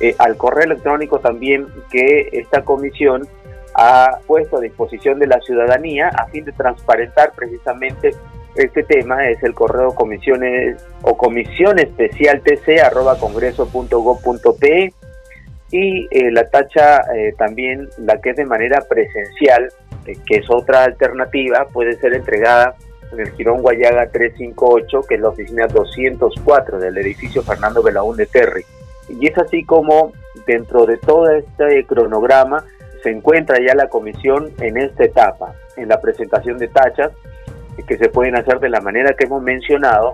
[0.00, 3.28] eh, al correo electrónico también que esta comisión
[3.74, 8.14] ha puesto a disposición de la ciudadanía a fin de transparentar precisamente
[8.54, 9.28] este tema.
[9.28, 14.94] Es el correo comisiones o comisión especial tc arroba congreso.gov.pe
[15.70, 19.70] y eh, la tacha eh, también, la que es de manera presencial,
[20.06, 22.76] eh, que es otra alternativa, puede ser entregada
[23.12, 28.64] en el Girón Guayaga 358, que es la oficina 204 del edificio Fernando de Terry.
[29.08, 30.12] Y es así como
[30.46, 32.64] dentro de todo este cronograma
[33.02, 37.12] se encuentra ya la comisión en esta etapa, en la presentación de tachas,
[37.86, 40.12] que se pueden hacer de la manera que hemos mencionado,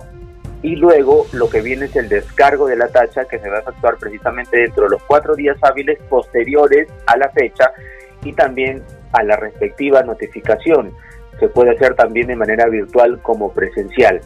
[0.63, 3.61] y luego lo que viene es el descargo de la tacha que se va a
[3.61, 7.73] efectuar precisamente dentro de los cuatro días hábiles posteriores a la fecha
[8.25, 8.83] y también
[9.17, 10.93] a la respectiva notificación.
[11.41, 14.21] Se puede hacer también de manera virtual como presencial.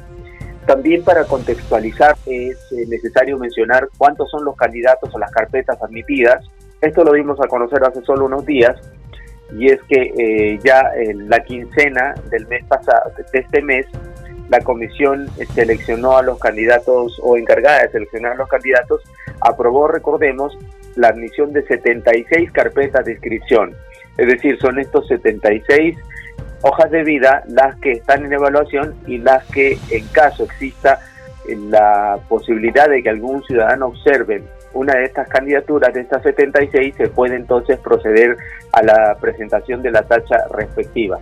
[0.67, 6.45] También para contextualizar es eh, necesario mencionar cuántos son los candidatos o las carpetas admitidas.
[6.81, 8.77] Esto lo dimos a conocer hace solo unos días
[9.57, 13.87] y es que eh, ya en la quincena del mes pasado, de este mes,
[14.49, 19.03] la comisión seleccionó a los candidatos o encargada de seleccionar a los candidatos,
[19.41, 20.57] aprobó, recordemos,
[20.97, 23.75] la admisión de 76 carpetas de inscripción.
[24.17, 25.97] Es decir, son estos 76
[26.63, 31.01] hojas de vida las que están en evaluación y las que en caso exista
[31.49, 34.43] la posibilidad de que algún ciudadano observe
[34.73, 38.37] una de estas candidaturas, de estas 76, se puede entonces proceder
[38.73, 41.19] a la presentación de la tacha respectiva.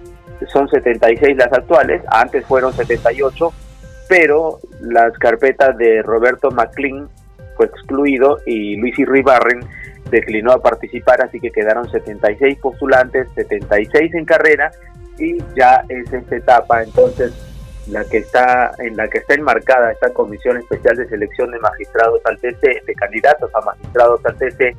[0.52, 3.52] Son 76 las actuales, antes fueron 78,
[4.08, 7.08] pero las carpetas de Roberto McLean
[7.56, 9.60] fue excluido y Luis Ribarren
[10.10, 14.70] declinó a participar, así que quedaron 76 postulantes, 76 en carrera
[15.18, 17.32] y ya es esta etapa entonces
[17.88, 22.20] la que está en la que está enmarcada esta comisión especial de selección de magistrados
[22.24, 24.76] al TC, de candidatos a magistrados al TC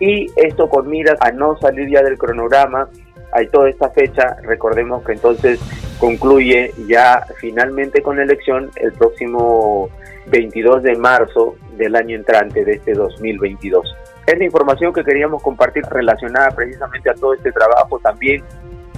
[0.00, 2.88] y esto con miras a no salir ya del cronograma
[3.32, 5.58] hay toda esta fecha, recordemos que entonces
[5.98, 9.88] concluye ya finalmente con la elección el próximo
[10.26, 13.96] 22 de marzo del año entrante de este 2022.
[14.26, 18.42] Es la información que queríamos compartir relacionada precisamente a todo este trabajo también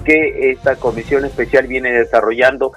[0.03, 2.73] que esta comisión especial viene desarrollando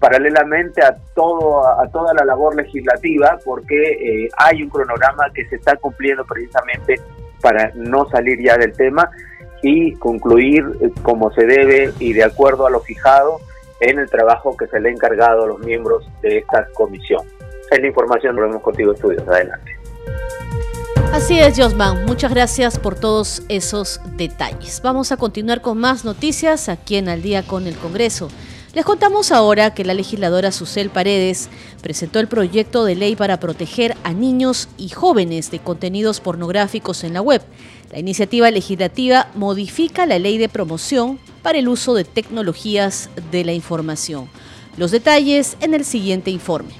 [0.00, 5.56] paralelamente a todo a toda la labor legislativa porque eh, hay un cronograma que se
[5.56, 7.00] está cumpliendo precisamente
[7.40, 9.08] para no salir ya del tema
[9.62, 13.40] y concluir eh, como se debe y de acuerdo a lo fijado
[13.80, 17.22] en el trabajo que se le ha encargado a los miembros de esta comisión.
[17.70, 19.26] Es la información, nos vemos contigo estudios.
[19.26, 19.81] Adelante.
[21.12, 22.06] Así es, Josman.
[22.06, 24.80] Muchas gracias por todos esos detalles.
[24.82, 28.30] Vamos a continuar con más noticias aquí en Al día con el Congreso.
[28.72, 31.50] Les contamos ahora que la legisladora Susel Paredes
[31.82, 37.12] presentó el proyecto de ley para proteger a niños y jóvenes de contenidos pornográficos en
[37.12, 37.42] la web.
[37.92, 43.52] La iniciativa legislativa modifica la ley de promoción para el uso de tecnologías de la
[43.52, 44.30] información.
[44.78, 46.72] Los detalles en el siguiente informe.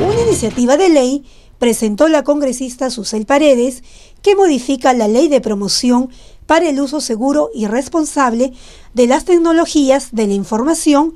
[0.00, 1.24] Una iniciativa de ley
[1.60, 3.84] presentó la congresista Susel Paredes
[4.22, 6.08] que modifica la ley de promoción
[6.46, 8.52] para el uso seguro y responsable
[8.94, 11.14] de las tecnologías de la información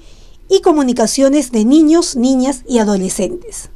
[0.48, 3.70] y comunicaciones de niños, niñas y adolescentes.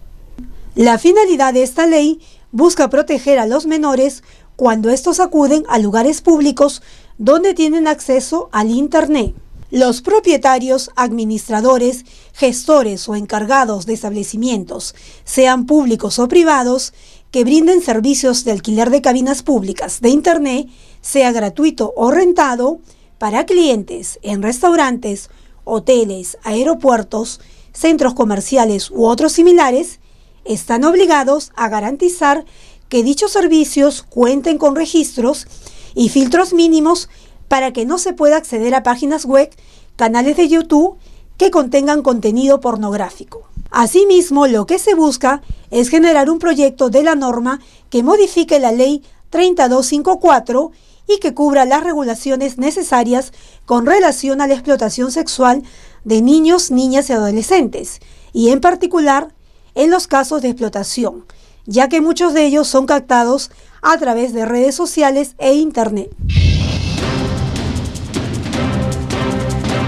[0.75, 2.21] La finalidad de esta ley
[2.53, 4.23] busca proteger a los menores
[4.55, 6.83] cuando estos acuden a lugares públicos
[7.17, 9.35] donde tienen acceso al Internet.
[9.71, 14.95] Los propietarios, administradores, gestores o encargados de establecimientos,
[15.25, 16.95] sean públicos o privados,
[17.31, 20.69] que brinden servicios de alquiler de cabinas públicas de Internet,
[21.03, 22.81] sea gratuito o rentado,
[23.19, 25.29] para clientes en restaurantes,
[25.65, 27.41] hoteles, aeropuertos,
[27.73, 30.01] centros comerciales u otros similares,
[30.47, 32.47] están obligados a garantizar
[32.89, 35.47] que dichos servicios cuenten con registros
[35.95, 37.11] y filtros mínimos
[37.49, 39.51] para que no se pueda acceder a páginas web,
[39.97, 40.97] canales de YouTube
[41.37, 43.49] que contengan contenido pornográfico.
[43.71, 48.73] Asimismo, lo que se busca es generar un proyecto de la norma que modifique la
[48.73, 50.73] ley 3254
[51.07, 53.33] y que cubra las regulaciones necesarias
[53.67, 55.63] con relación a la explotación sexual
[56.05, 58.01] de niños, niñas y adolescentes,
[58.33, 59.35] y en particular
[59.75, 61.25] en los casos de explotación,
[61.67, 63.51] ya que muchos de ellos son captados
[63.83, 66.11] a través de redes sociales e Internet.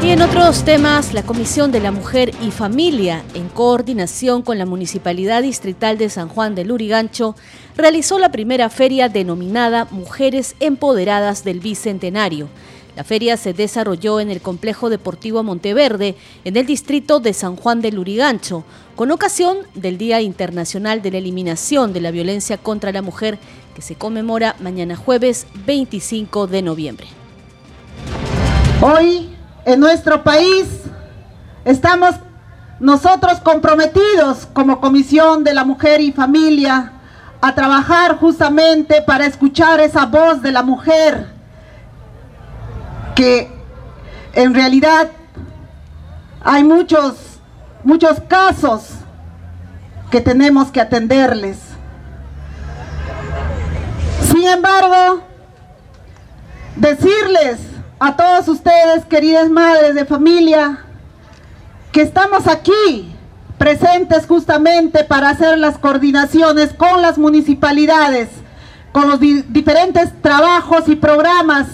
[0.02, 4.64] Y en otros temas, la Comisión de la Mujer y Familia, en coordinación con la
[4.64, 7.36] Municipalidad Distrital de San Juan del Lurigancho,
[7.76, 12.48] realizó la primera feria denominada Mujeres Empoderadas del Bicentenario.
[12.96, 17.82] La feria se desarrolló en el Complejo Deportivo Monteverde, en el distrito de San Juan
[17.82, 18.64] del Lurigancho,
[18.96, 23.38] con ocasión del Día Internacional de la Eliminación de la Violencia contra la Mujer,
[23.74, 27.06] que se conmemora mañana jueves 25 de noviembre.
[28.80, 29.28] Hoy
[29.64, 30.66] en nuestro país.
[31.64, 32.14] Estamos
[32.78, 36.92] nosotros comprometidos como Comisión de la Mujer y Familia
[37.40, 41.26] a trabajar justamente para escuchar esa voz de la mujer
[43.14, 43.50] que
[44.32, 45.08] en realidad
[46.42, 47.14] hay muchos,
[47.84, 48.90] muchos casos
[50.10, 51.58] que tenemos que atenderles.
[54.30, 55.22] Sin embargo,
[56.76, 57.69] decirles
[58.00, 60.78] a todos ustedes, queridas madres de familia,
[61.92, 63.14] que estamos aquí
[63.58, 68.30] presentes justamente para hacer las coordinaciones con las municipalidades,
[68.92, 71.66] con los diferentes trabajos y programas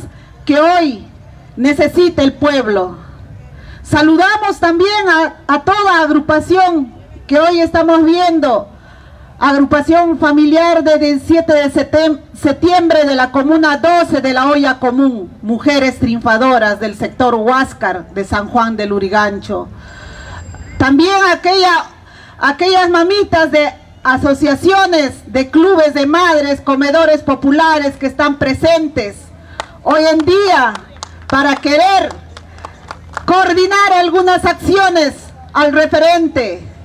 [0.44, 1.06] que hoy
[1.56, 2.96] necesita el pueblo.
[3.84, 6.92] Saludamos también a, a toda agrupación
[7.28, 8.68] que hoy estamos viendo
[9.38, 15.98] agrupación familiar del 7 de septiembre de la Comuna 12 de la Olla Común, mujeres
[15.98, 19.68] triunfadoras del sector Huáscar de San Juan del Urigancho.
[20.78, 21.84] También aquella,
[22.38, 29.16] aquellas mamitas de asociaciones, de clubes de madres, comedores populares que están presentes
[29.82, 30.72] hoy en día
[31.26, 32.08] para querer
[33.26, 35.12] coordinar algunas acciones
[35.52, 36.75] al referente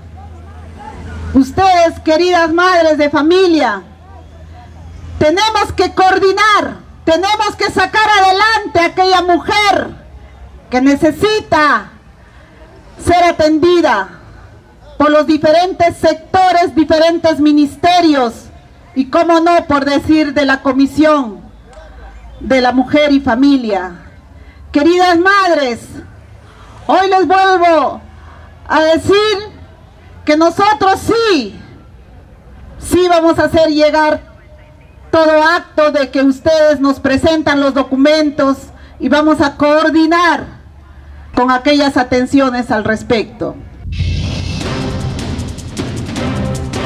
[1.34, 3.84] Ustedes, queridas madres de familia,
[5.18, 9.96] tenemos que coordinar, tenemos que sacar adelante a aquella mujer
[10.70, 11.92] que necesita
[13.06, 14.10] ser atendida
[14.98, 18.46] por los diferentes sectores, diferentes ministerios
[18.94, 21.40] y, cómo no, por decir de la Comisión
[22.42, 23.94] de la Mujer y Familia.
[24.72, 25.80] Queridas madres,
[26.88, 28.02] hoy les vuelvo
[28.68, 29.61] a decir
[30.26, 31.56] que nosotros sí,
[32.80, 34.22] sí vamos a hacer llegar
[35.12, 38.58] todo acto de que ustedes nos presentan los documentos
[39.00, 40.62] y vamos a coordinar
[41.36, 43.56] con aquellas atenciones al respecto.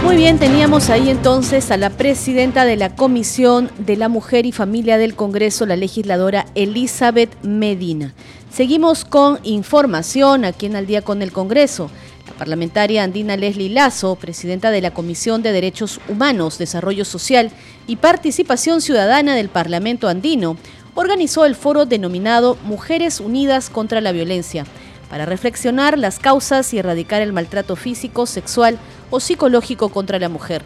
[0.03, 4.51] Muy bien, teníamos ahí entonces a la presidenta de la Comisión de la Mujer y
[4.51, 8.13] Familia del Congreso, la legisladora Elizabeth Medina.
[8.51, 11.89] Seguimos con información aquí en Al día con el Congreso
[12.37, 17.51] parlamentaria andina Leslie Lazo, presidenta de la Comisión de Derechos Humanos, Desarrollo Social
[17.87, 20.57] y Participación Ciudadana del Parlamento andino,
[20.93, 24.65] organizó el foro denominado Mujeres Unidas contra la Violencia,
[25.09, 28.79] para reflexionar las causas y erradicar el maltrato físico, sexual
[29.09, 30.63] o psicológico contra la mujer.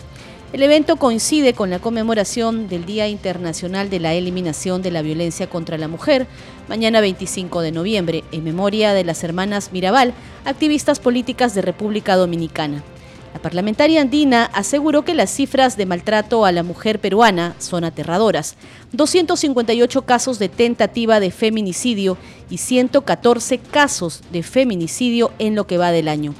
[0.51, 5.47] El evento coincide con la conmemoración del Día Internacional de la Eliminación de la Violencia
[5.47, 6.25] contra la Mujer,
[6.67, 12.83] mañana 25 de noviembre, en memoria de las hermanas Mirabal, activistas políticas de República Dominicana.
[13.31, 18.55] La parlamentaria andina aseguró que las cifras de maltrato a la mujer peruana son aterradoras.
[18.93, 22.17] 258 casos de tentativa de feminicidio
[22.49, 26.33] y 114 casos de feminicidio en lo que va del año.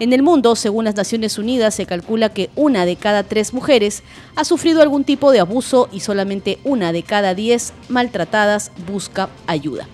[0.00, 4.02] En el mundo, según las Naciones Unidas, se calcula que una de cada tres mujeres
[4.34, 9.86] ha sufrido algún tipo de abuso y solamente una de cada diez maltratadas busca ayuda.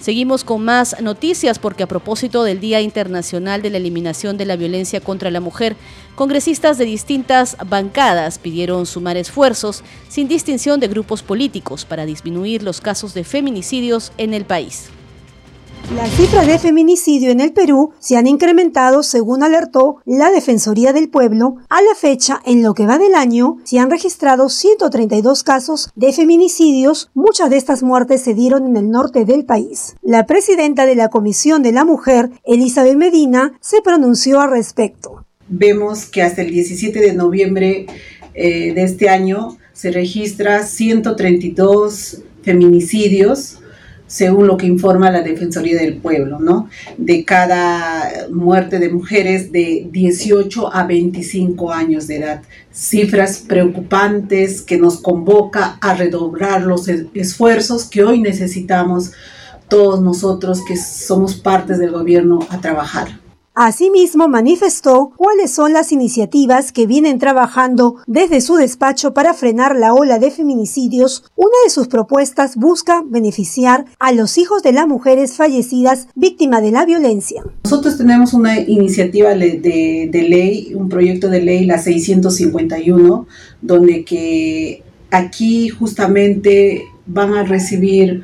[0.00, 4.54] Seguimos con más noticias porque a propósito del Día Internacional de la Eliminación de la
[4.54, 5.74] Violencia contra la Mujer,
[6.14, 12.80] congresistas de distintas bancadas pidieron sumar esfuerzos sin distinción de grupos políticos para disminuir los
[12.80, 14.90] casos de feminicidios en el país.
[15.94, 21.08] Las cifras de feminicidio en el Perú se han incrementado según alertó la Defensoría del
[21.08, 21.56] Pueblo.
[21.70, 26.12] A la fecha, en lo que va del año, se han registrado 132 casos de
[26.12, 27.10] feminicidios.
[27.14, 29.96] Muchas de estas muertes se dieron en el norte del país.
[30.02, 35.24] La presidenta de la Comisión de la Mujer, Elizabeth Medina, se pronunció al respecto.
[35.48, 37.86] Vemos que hasta el 17 de noviembre
[38.34, 43.60] eh, de este año se registra 132 feminicidios
[44.08, 46.68] según lo que informa la Defensoría del Pueblo, ¿no?
[46.96, 52.42] De cada muerte de mujeres de 18 a 25 años de edad.
[52.72, 59.12] Cifras preocupantes que nos convoca a redoblar los esfuerzos que hoy necesitamos
[59.68, 63.27] todos nosotros que somos partes del gobierno a trabajar.
[63.60, 69.94] Asimismo, manifestó cuáles son las iniciativas que vienen trabajando desde su despacho para frenar la
[69.94, 71.24] ola de feminicidios.
[71.34, 76.70] Una de sus propuestas busca beneficiar a los hijos de las mujeres fallecidas víctimas de
[76.70, 77.42] la violencia.
[77.64, 83.26] Nosotros tenemos una iniciativa de, ley, un proyecto de ley, la 651,
[83.60, 88.22] donde que aquí justamente van a recibir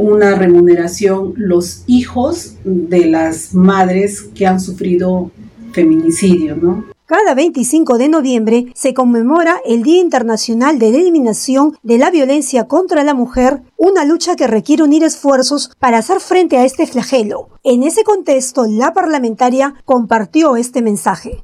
[0.00, 5.30] una remuneración los hijos de las madres que han sufrido
[5.72, 6.84] feminicidio, ¿no?
[7.04, 12.68] Cada 25 de noviembre se conmemora el Día Internacional de la Eliminación de la Violencia
[12.68, 17.48] contra la Mujer, una lucha que requiere unir esfuerzos para hacer frente a este flagelo.
[17.64, 21.42] En ese contexto, la parlamentaria compartió este mensaje.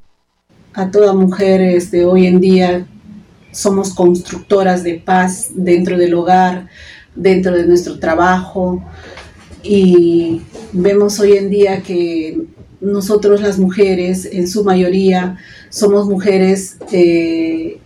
[0.73, 2.87] A toda mujer este, hoy en día
[3.51, 6.69] somos constructoras de paz dentro del hogar,
[7.17, 8.83] dentro de nuestro trabajo
[9.62, 10.43] y
[10.73, 12.39] vemos hoy en día que
[12.81, 15.39] nosotros las mujeres, en su mayoría,
[15.71, 17.79] somos mujeres eh,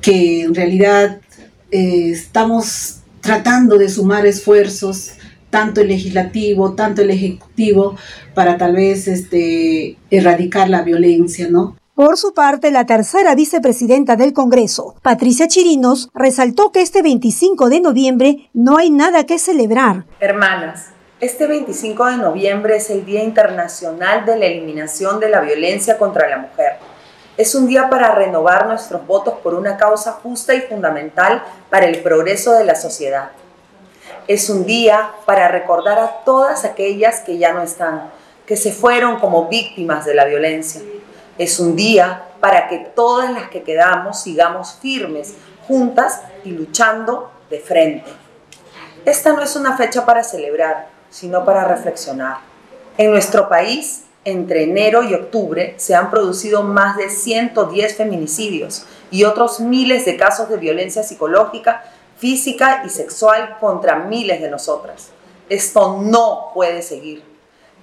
[0.00, 1.20] que en realidad
[1.70, 5.12] eh, estamos tratando de sumar esfuerzos,
[5.50, 7.96] tanto el legislativo, tanto el ejecutivo,
[8.34, 11.77] para tal vez este, erradicar la violencia, ¿no?
[11.98, 17.80] Por su parte, la tercera vicepresidenta del Congreso, Patricia Chirinos, resaltó que este 25 de
[17.80, 20.04] noviembre no hay nada que celebrar.
[20.20, 25.98] Hermanas, este 25 de noviembre es el Día Internacional de la Eliminación de la Violencia
[25.98, 26.74] contra la Mujer.
[27.36, 32.00] Es un día para renovar nuestros votos por una causa justa y fundamental para el
[32.00, 33.30] progreso de la sociedad.
[34.28, 38.08] Es un día para recordar a todas aquellas que ya no están,
[38.46, 40.80] que se fueron como víctimas de la violencia
[41.38, 45.34] es un día para que todas las que quedamos sigamos firmes,
[45.66, 48.10] juntas y luchando de frente.
[49.04, 52.38] Esta no es una fecha para celebrar, sino para reflexionar.
[52.98, 59.24] En nuestro país, entre enero y octubre, se han producido más de 110 feminicidios y
[59.24, 61.84] otros miles de casos de violencia psicológica,
[62.18, 65.10] física y sexual contra miles de nosotras.
[65.48, 67.22] Esto no puede seguir.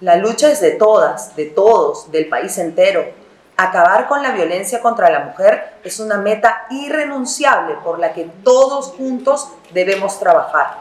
[0.01, 3.24] La lucha es de todas, de todos, del país entero
[3.58, 8.88] Acabar con la violencia contra la mujer es una meta irrenunciable por la que todos
[8.88, 10.80] juntos debemos trabajar.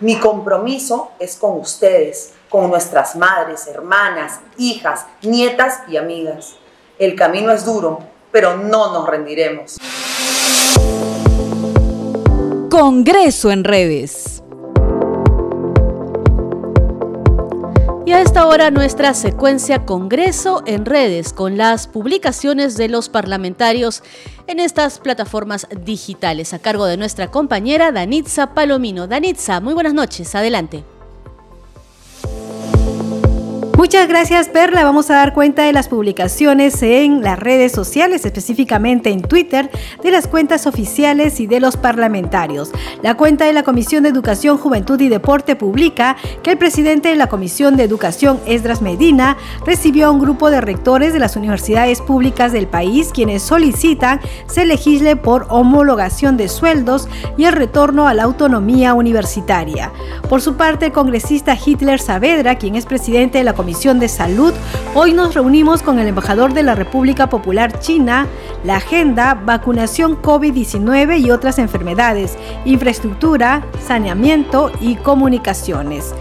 [0.00, 6.56] Mi compromiso es con ustedes, con nuestras madres, hermanas, hijas, nietas y amigas.
[6.98, 7.98] El camino es duro,
[8.32, 9.76] pero no nos rendiremos.
[12.70, 14.42] Congreso en redes.
[18.16, 24.02] A esta hora nuestra secuencia Congreso en redes con las publicaciones de los parlamentarios
[24.46, 29.06] en estas plataformas digitales a cargo de nuestra compañera Danitza Palomino.
[29.06, 30.95] Danitza, muy buenas noches, adelante.
[33.76, 34.84] Muchas gracias Perla.
[34.84, 39.70] Vamos a dar cuenta de las publicaciones en las redes sociales, específicamente en Twitter,
[40.02, 42.70] de las cuentas oficiales y de los parlamentarios.
[43.02, 47.16] La cuenta de la Comisión de Educación, Juventud y Deporte publica que el presidente de
[47.16, 52.00] la Comisión de Educación, Esdras Medina, recibió a un grupo de rectores de las universidades
[52.00, 58.14] públicas del país quienes solicitan se legisle por homologación de sueldos y el retorno a
[58.14, 59.92] la autonomía universitaria.
[60.30, 64.08] Por su parte, el congresista Hitler Saavedra, quien es presidente de la Comisión Comisión de
[64.08, 64.54] Salud,
[64.94, 68.28] hoy nos reunimos con el embajador de la República Popular China,
[68.62, 76.14] la agenda, vacunación COVID-19 y otras enfermedades, infraestructura, saneamiento y comunicaciones.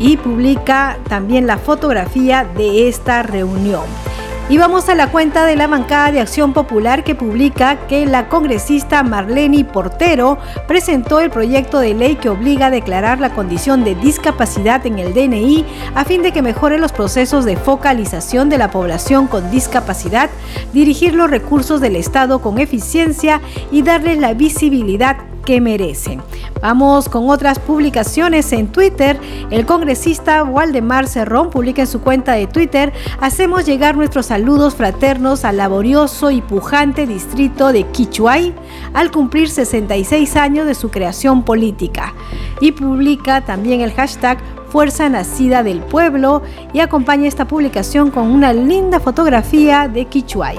[0.00, 3.84] Y publica también la fotografía de esta reunión.
[4.50, 8.30] Y vamos a la cuenta de la bancada de Acción Popular que publica que la
[8.30, 13.94] congresista Marlene Portero presentó el proyecto de ley que obliga a declarar la condición de
[13.94, 18.70] discapacidad en el DNI a fin de que mejore los procesos de focalización de la
[18.70, 20.30] población con discapacidad,
[20.72, 25.18] dirigir los recursos del Estado con eficiencia y darle la visibilidad
[25.48, 26.20] que merecen.
[26.60, 29.18] Vamos con otras publicaciones en Twitter.
[29.50, 35.46] El congresista Waldemar Cerrón publica en su cuenta de Twitter, hacemos llegar nuestros saludos fraternos
[35.46, 38.54] al laborioso y pujante distrito de Quichuay
[38.92, 42.12] al cumplir 66 años de su creación política.
[42.60, 44.36] Y publica también el hashtag
[44.68, 46.42] Fuerza Nacida del Pueblo
[46.74, 50.58] y acompaña esta publicación con una linda fotografía de Quichuay.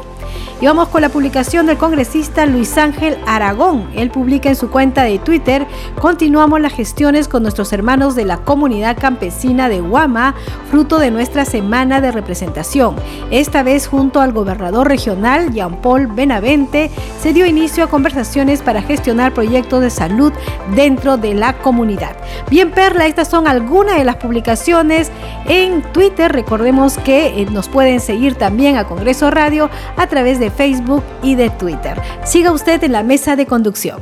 [0.61, 3.89] Y vamos con la publicación del congresista Luis Ángel Aragón.
[3.95, 5.65] Él publica en su cuenta de Twitter,
[6.01, 10.35] continuamos las gestiones con nuestros hermanos de la comunidad campesina de Guama,
[10.69, 12.95] fruto de nuestra semana de representación.
[13.31, 18.81] Esta vez junto al gobernador regional, Jean Paul Benavente, se dio inicio a conversaciones para
[18.81, 20.33] gestionar proyectos de salud
[20.75, 22.15] dentro de la comunidad.
[22.49, 25.11] Bien, Perla, estas son algunas de las publicaciones
[25.47, 26.31] en Twitter.
[26.31, 31.35] Recordemos que eh, nos pueden seguir también a Congreso Radio a través de Facebook y
[31.35, 31.99] de Twitter.
[32.25, 34.01] Siga usted en la mesa de conducción.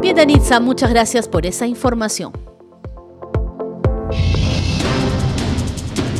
[0.00, 2.32] Bien, Danitza, muchas gracias por esa información.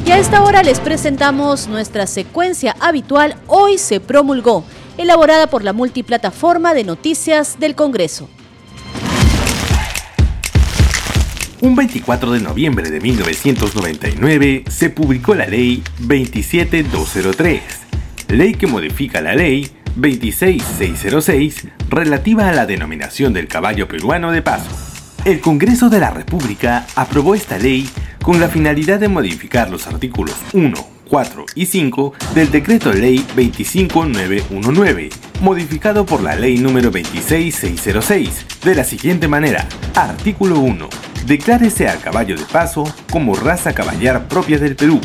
[0.05, 4.62] Y a esta hora les presentamos nuestra secuencia habitual Hoy se promulgó,
[4.99, 8.28] elaborada por la multiplataforma de noticias del Congreso.
[11.63, 17.63] Un 24 de noviembre de 1999 se publicó la Ley 27203,
[18.29, 24.69] ley que modifica la Ley 26606 relativa a la denominación del caballo peruano de paso.
[25.25, 27.89] El Congreso de la República aprobó esta ley
[28.23, 30.75] con la finalidad de modificar los artículos 1,
[31.09, 35.09] 4 y 5 del Decreto Ley 25919,
[35.41, 39.67] modificado por la Ley número 26606, de la siguiente manera.
[39.95, 41.06] Artículo 1.
[41.27, 45.01] Declárese al caballo de paso como raza caballar propia del Perú.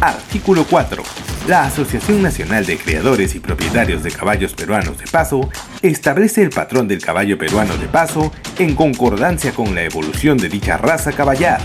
[0.00, 1.02] Artículo 4.
[1.48, 5.48] La Asociación Nacional de Creadores y Propietarios de Caballos Peruanos de Paso
[5.82, 10.76] establece el patrón del caballo peruano de paso en concordancia con la evolución de dicha
[10.76, 11.60] raza caballar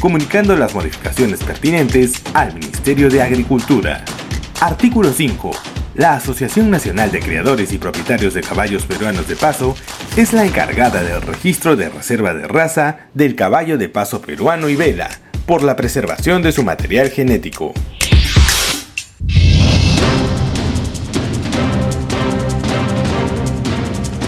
[0.00, 4.04] comunicando las modificaciones pertinentes al Ministerio de Agricultura.
[4.60, 5.75] Artículo 5.
[5.96, 9.74] La Asociación Nacional de Creadores y Propietarios de Caballos Peruanos de Paso
[10.14, 14.76] es la encargada del registro de reserva de raza del caballo de paso peruano y
[14.76, 15.08] vela,
[15.46, 17.72] por la preservación de su material genético.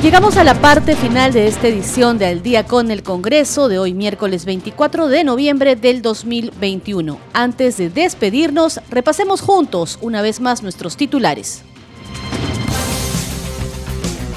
[0.02, 3.80] Llegamos a la parte final de esta edición de Al Día con el Congreso de
[3.80, 7.18] hoy miércoles 24 de noviembre del 2021.
[7.32, 11.64] Antes de despedirnos, repasemos juntos una vez más nuestros titulares.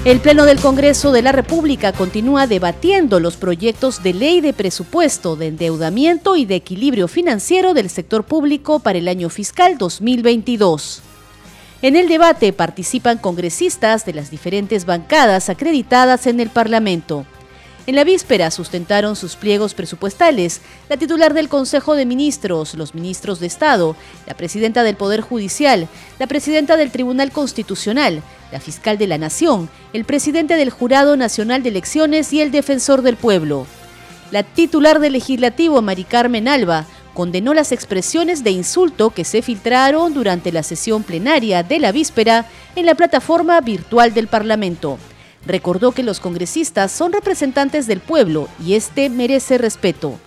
[0.03, 5.35] El Pleno del Congreso de la República continúa debatiendo los proyectos de ley de presupuesto,
[5.35, 11.03] de endeudamiento y de equilibrio financiero del sector público para el año fiscal 2022.
[11.83, 17.25] En el debate participan congresistas de las diferentes bancadas acreditadas en el Parlamento.
[17.87, 23.39] En la víspera sustentaron sus pliegos presupuestales la titular del Consejo de Ministros, los ministros
[23.39, 23.95] de Estado,
[24.27, 25.87] la presidenta del Poder Judicial,
[26.19, 28.21] la presidenta del Tribunal Constitucional,
[28.51, 33.01] la fiscal de la Nación, el presidente del Jurado Nacional de Elecciones y el defensor
[33.01, 33.65] del pueblo.
[34.29, 40.13] La titular del Legislativo, Mari Carmen Alba, condenó las expresiones de insulto que se filtraron
[40.13, 42.45] durante la sesión plenaria de la víspera
[42.75, 44.97] en la plataforma virtual del Parlamento.
[45.45, 50.19] Recordó que los congresistas son representantes del pueblo y este merece respeto.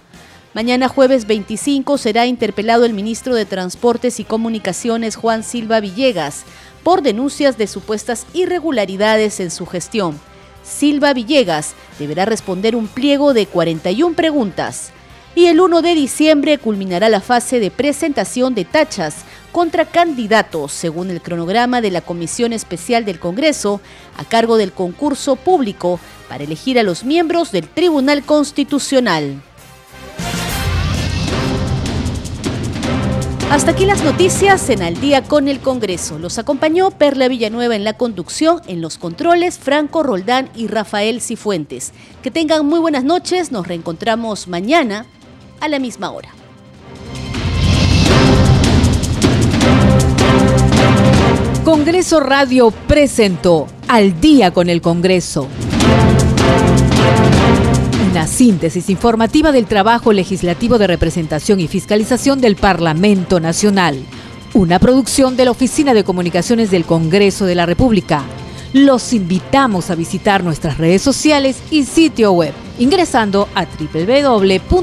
[0.54, 6.44] Mañana jueves 25 será interpelado el ministro de Transportes y Comunicaciones Juan Silva Villegas
[6.82, 10.20] por denuncias de supuestas irregularidades en su gestión.
[10.62, 14.92] Silva Villegas deberá responder un pliego de 41 preguntas
[15.34, 21.10] y el 1 de diciembre culminará la fase de presentación de tachas contra candidatos, según
[21.10, 23.80] el cronograma de la Comisión Especial del Congreso,
[24.16, 29.42] a cargo del concurso público para elegir a los miembros del Tribunal Constitucional.
[33.50, 36.18] Hasta aquí las noticias en Al día con el Congreso.
[36.18, 41.92] Los acompañó Perla Villanueva en la conducción, en los controles, Franco Roldán y Rafael Cifuentes.
[42.24, 45.06] Que tengan muy buenas noches, nos reencontramos mañana
[45.64, 46.28] a la misma hora.
[51.64, 55.48] Congreso Radio presentó Al día con el Congreso.
[58.10, 64.04] Una síntesis informativa del trabajo legislativo de representación y fiscalización del Parlamento Nacional.
[64.52, 68.22] Una producción de la Oficina de Comunicaciones del Congreso de la República.
[68.74, 74.74] Los invitamos a visitar nuestras redes sociales y sitio web ingresando a www.go.p.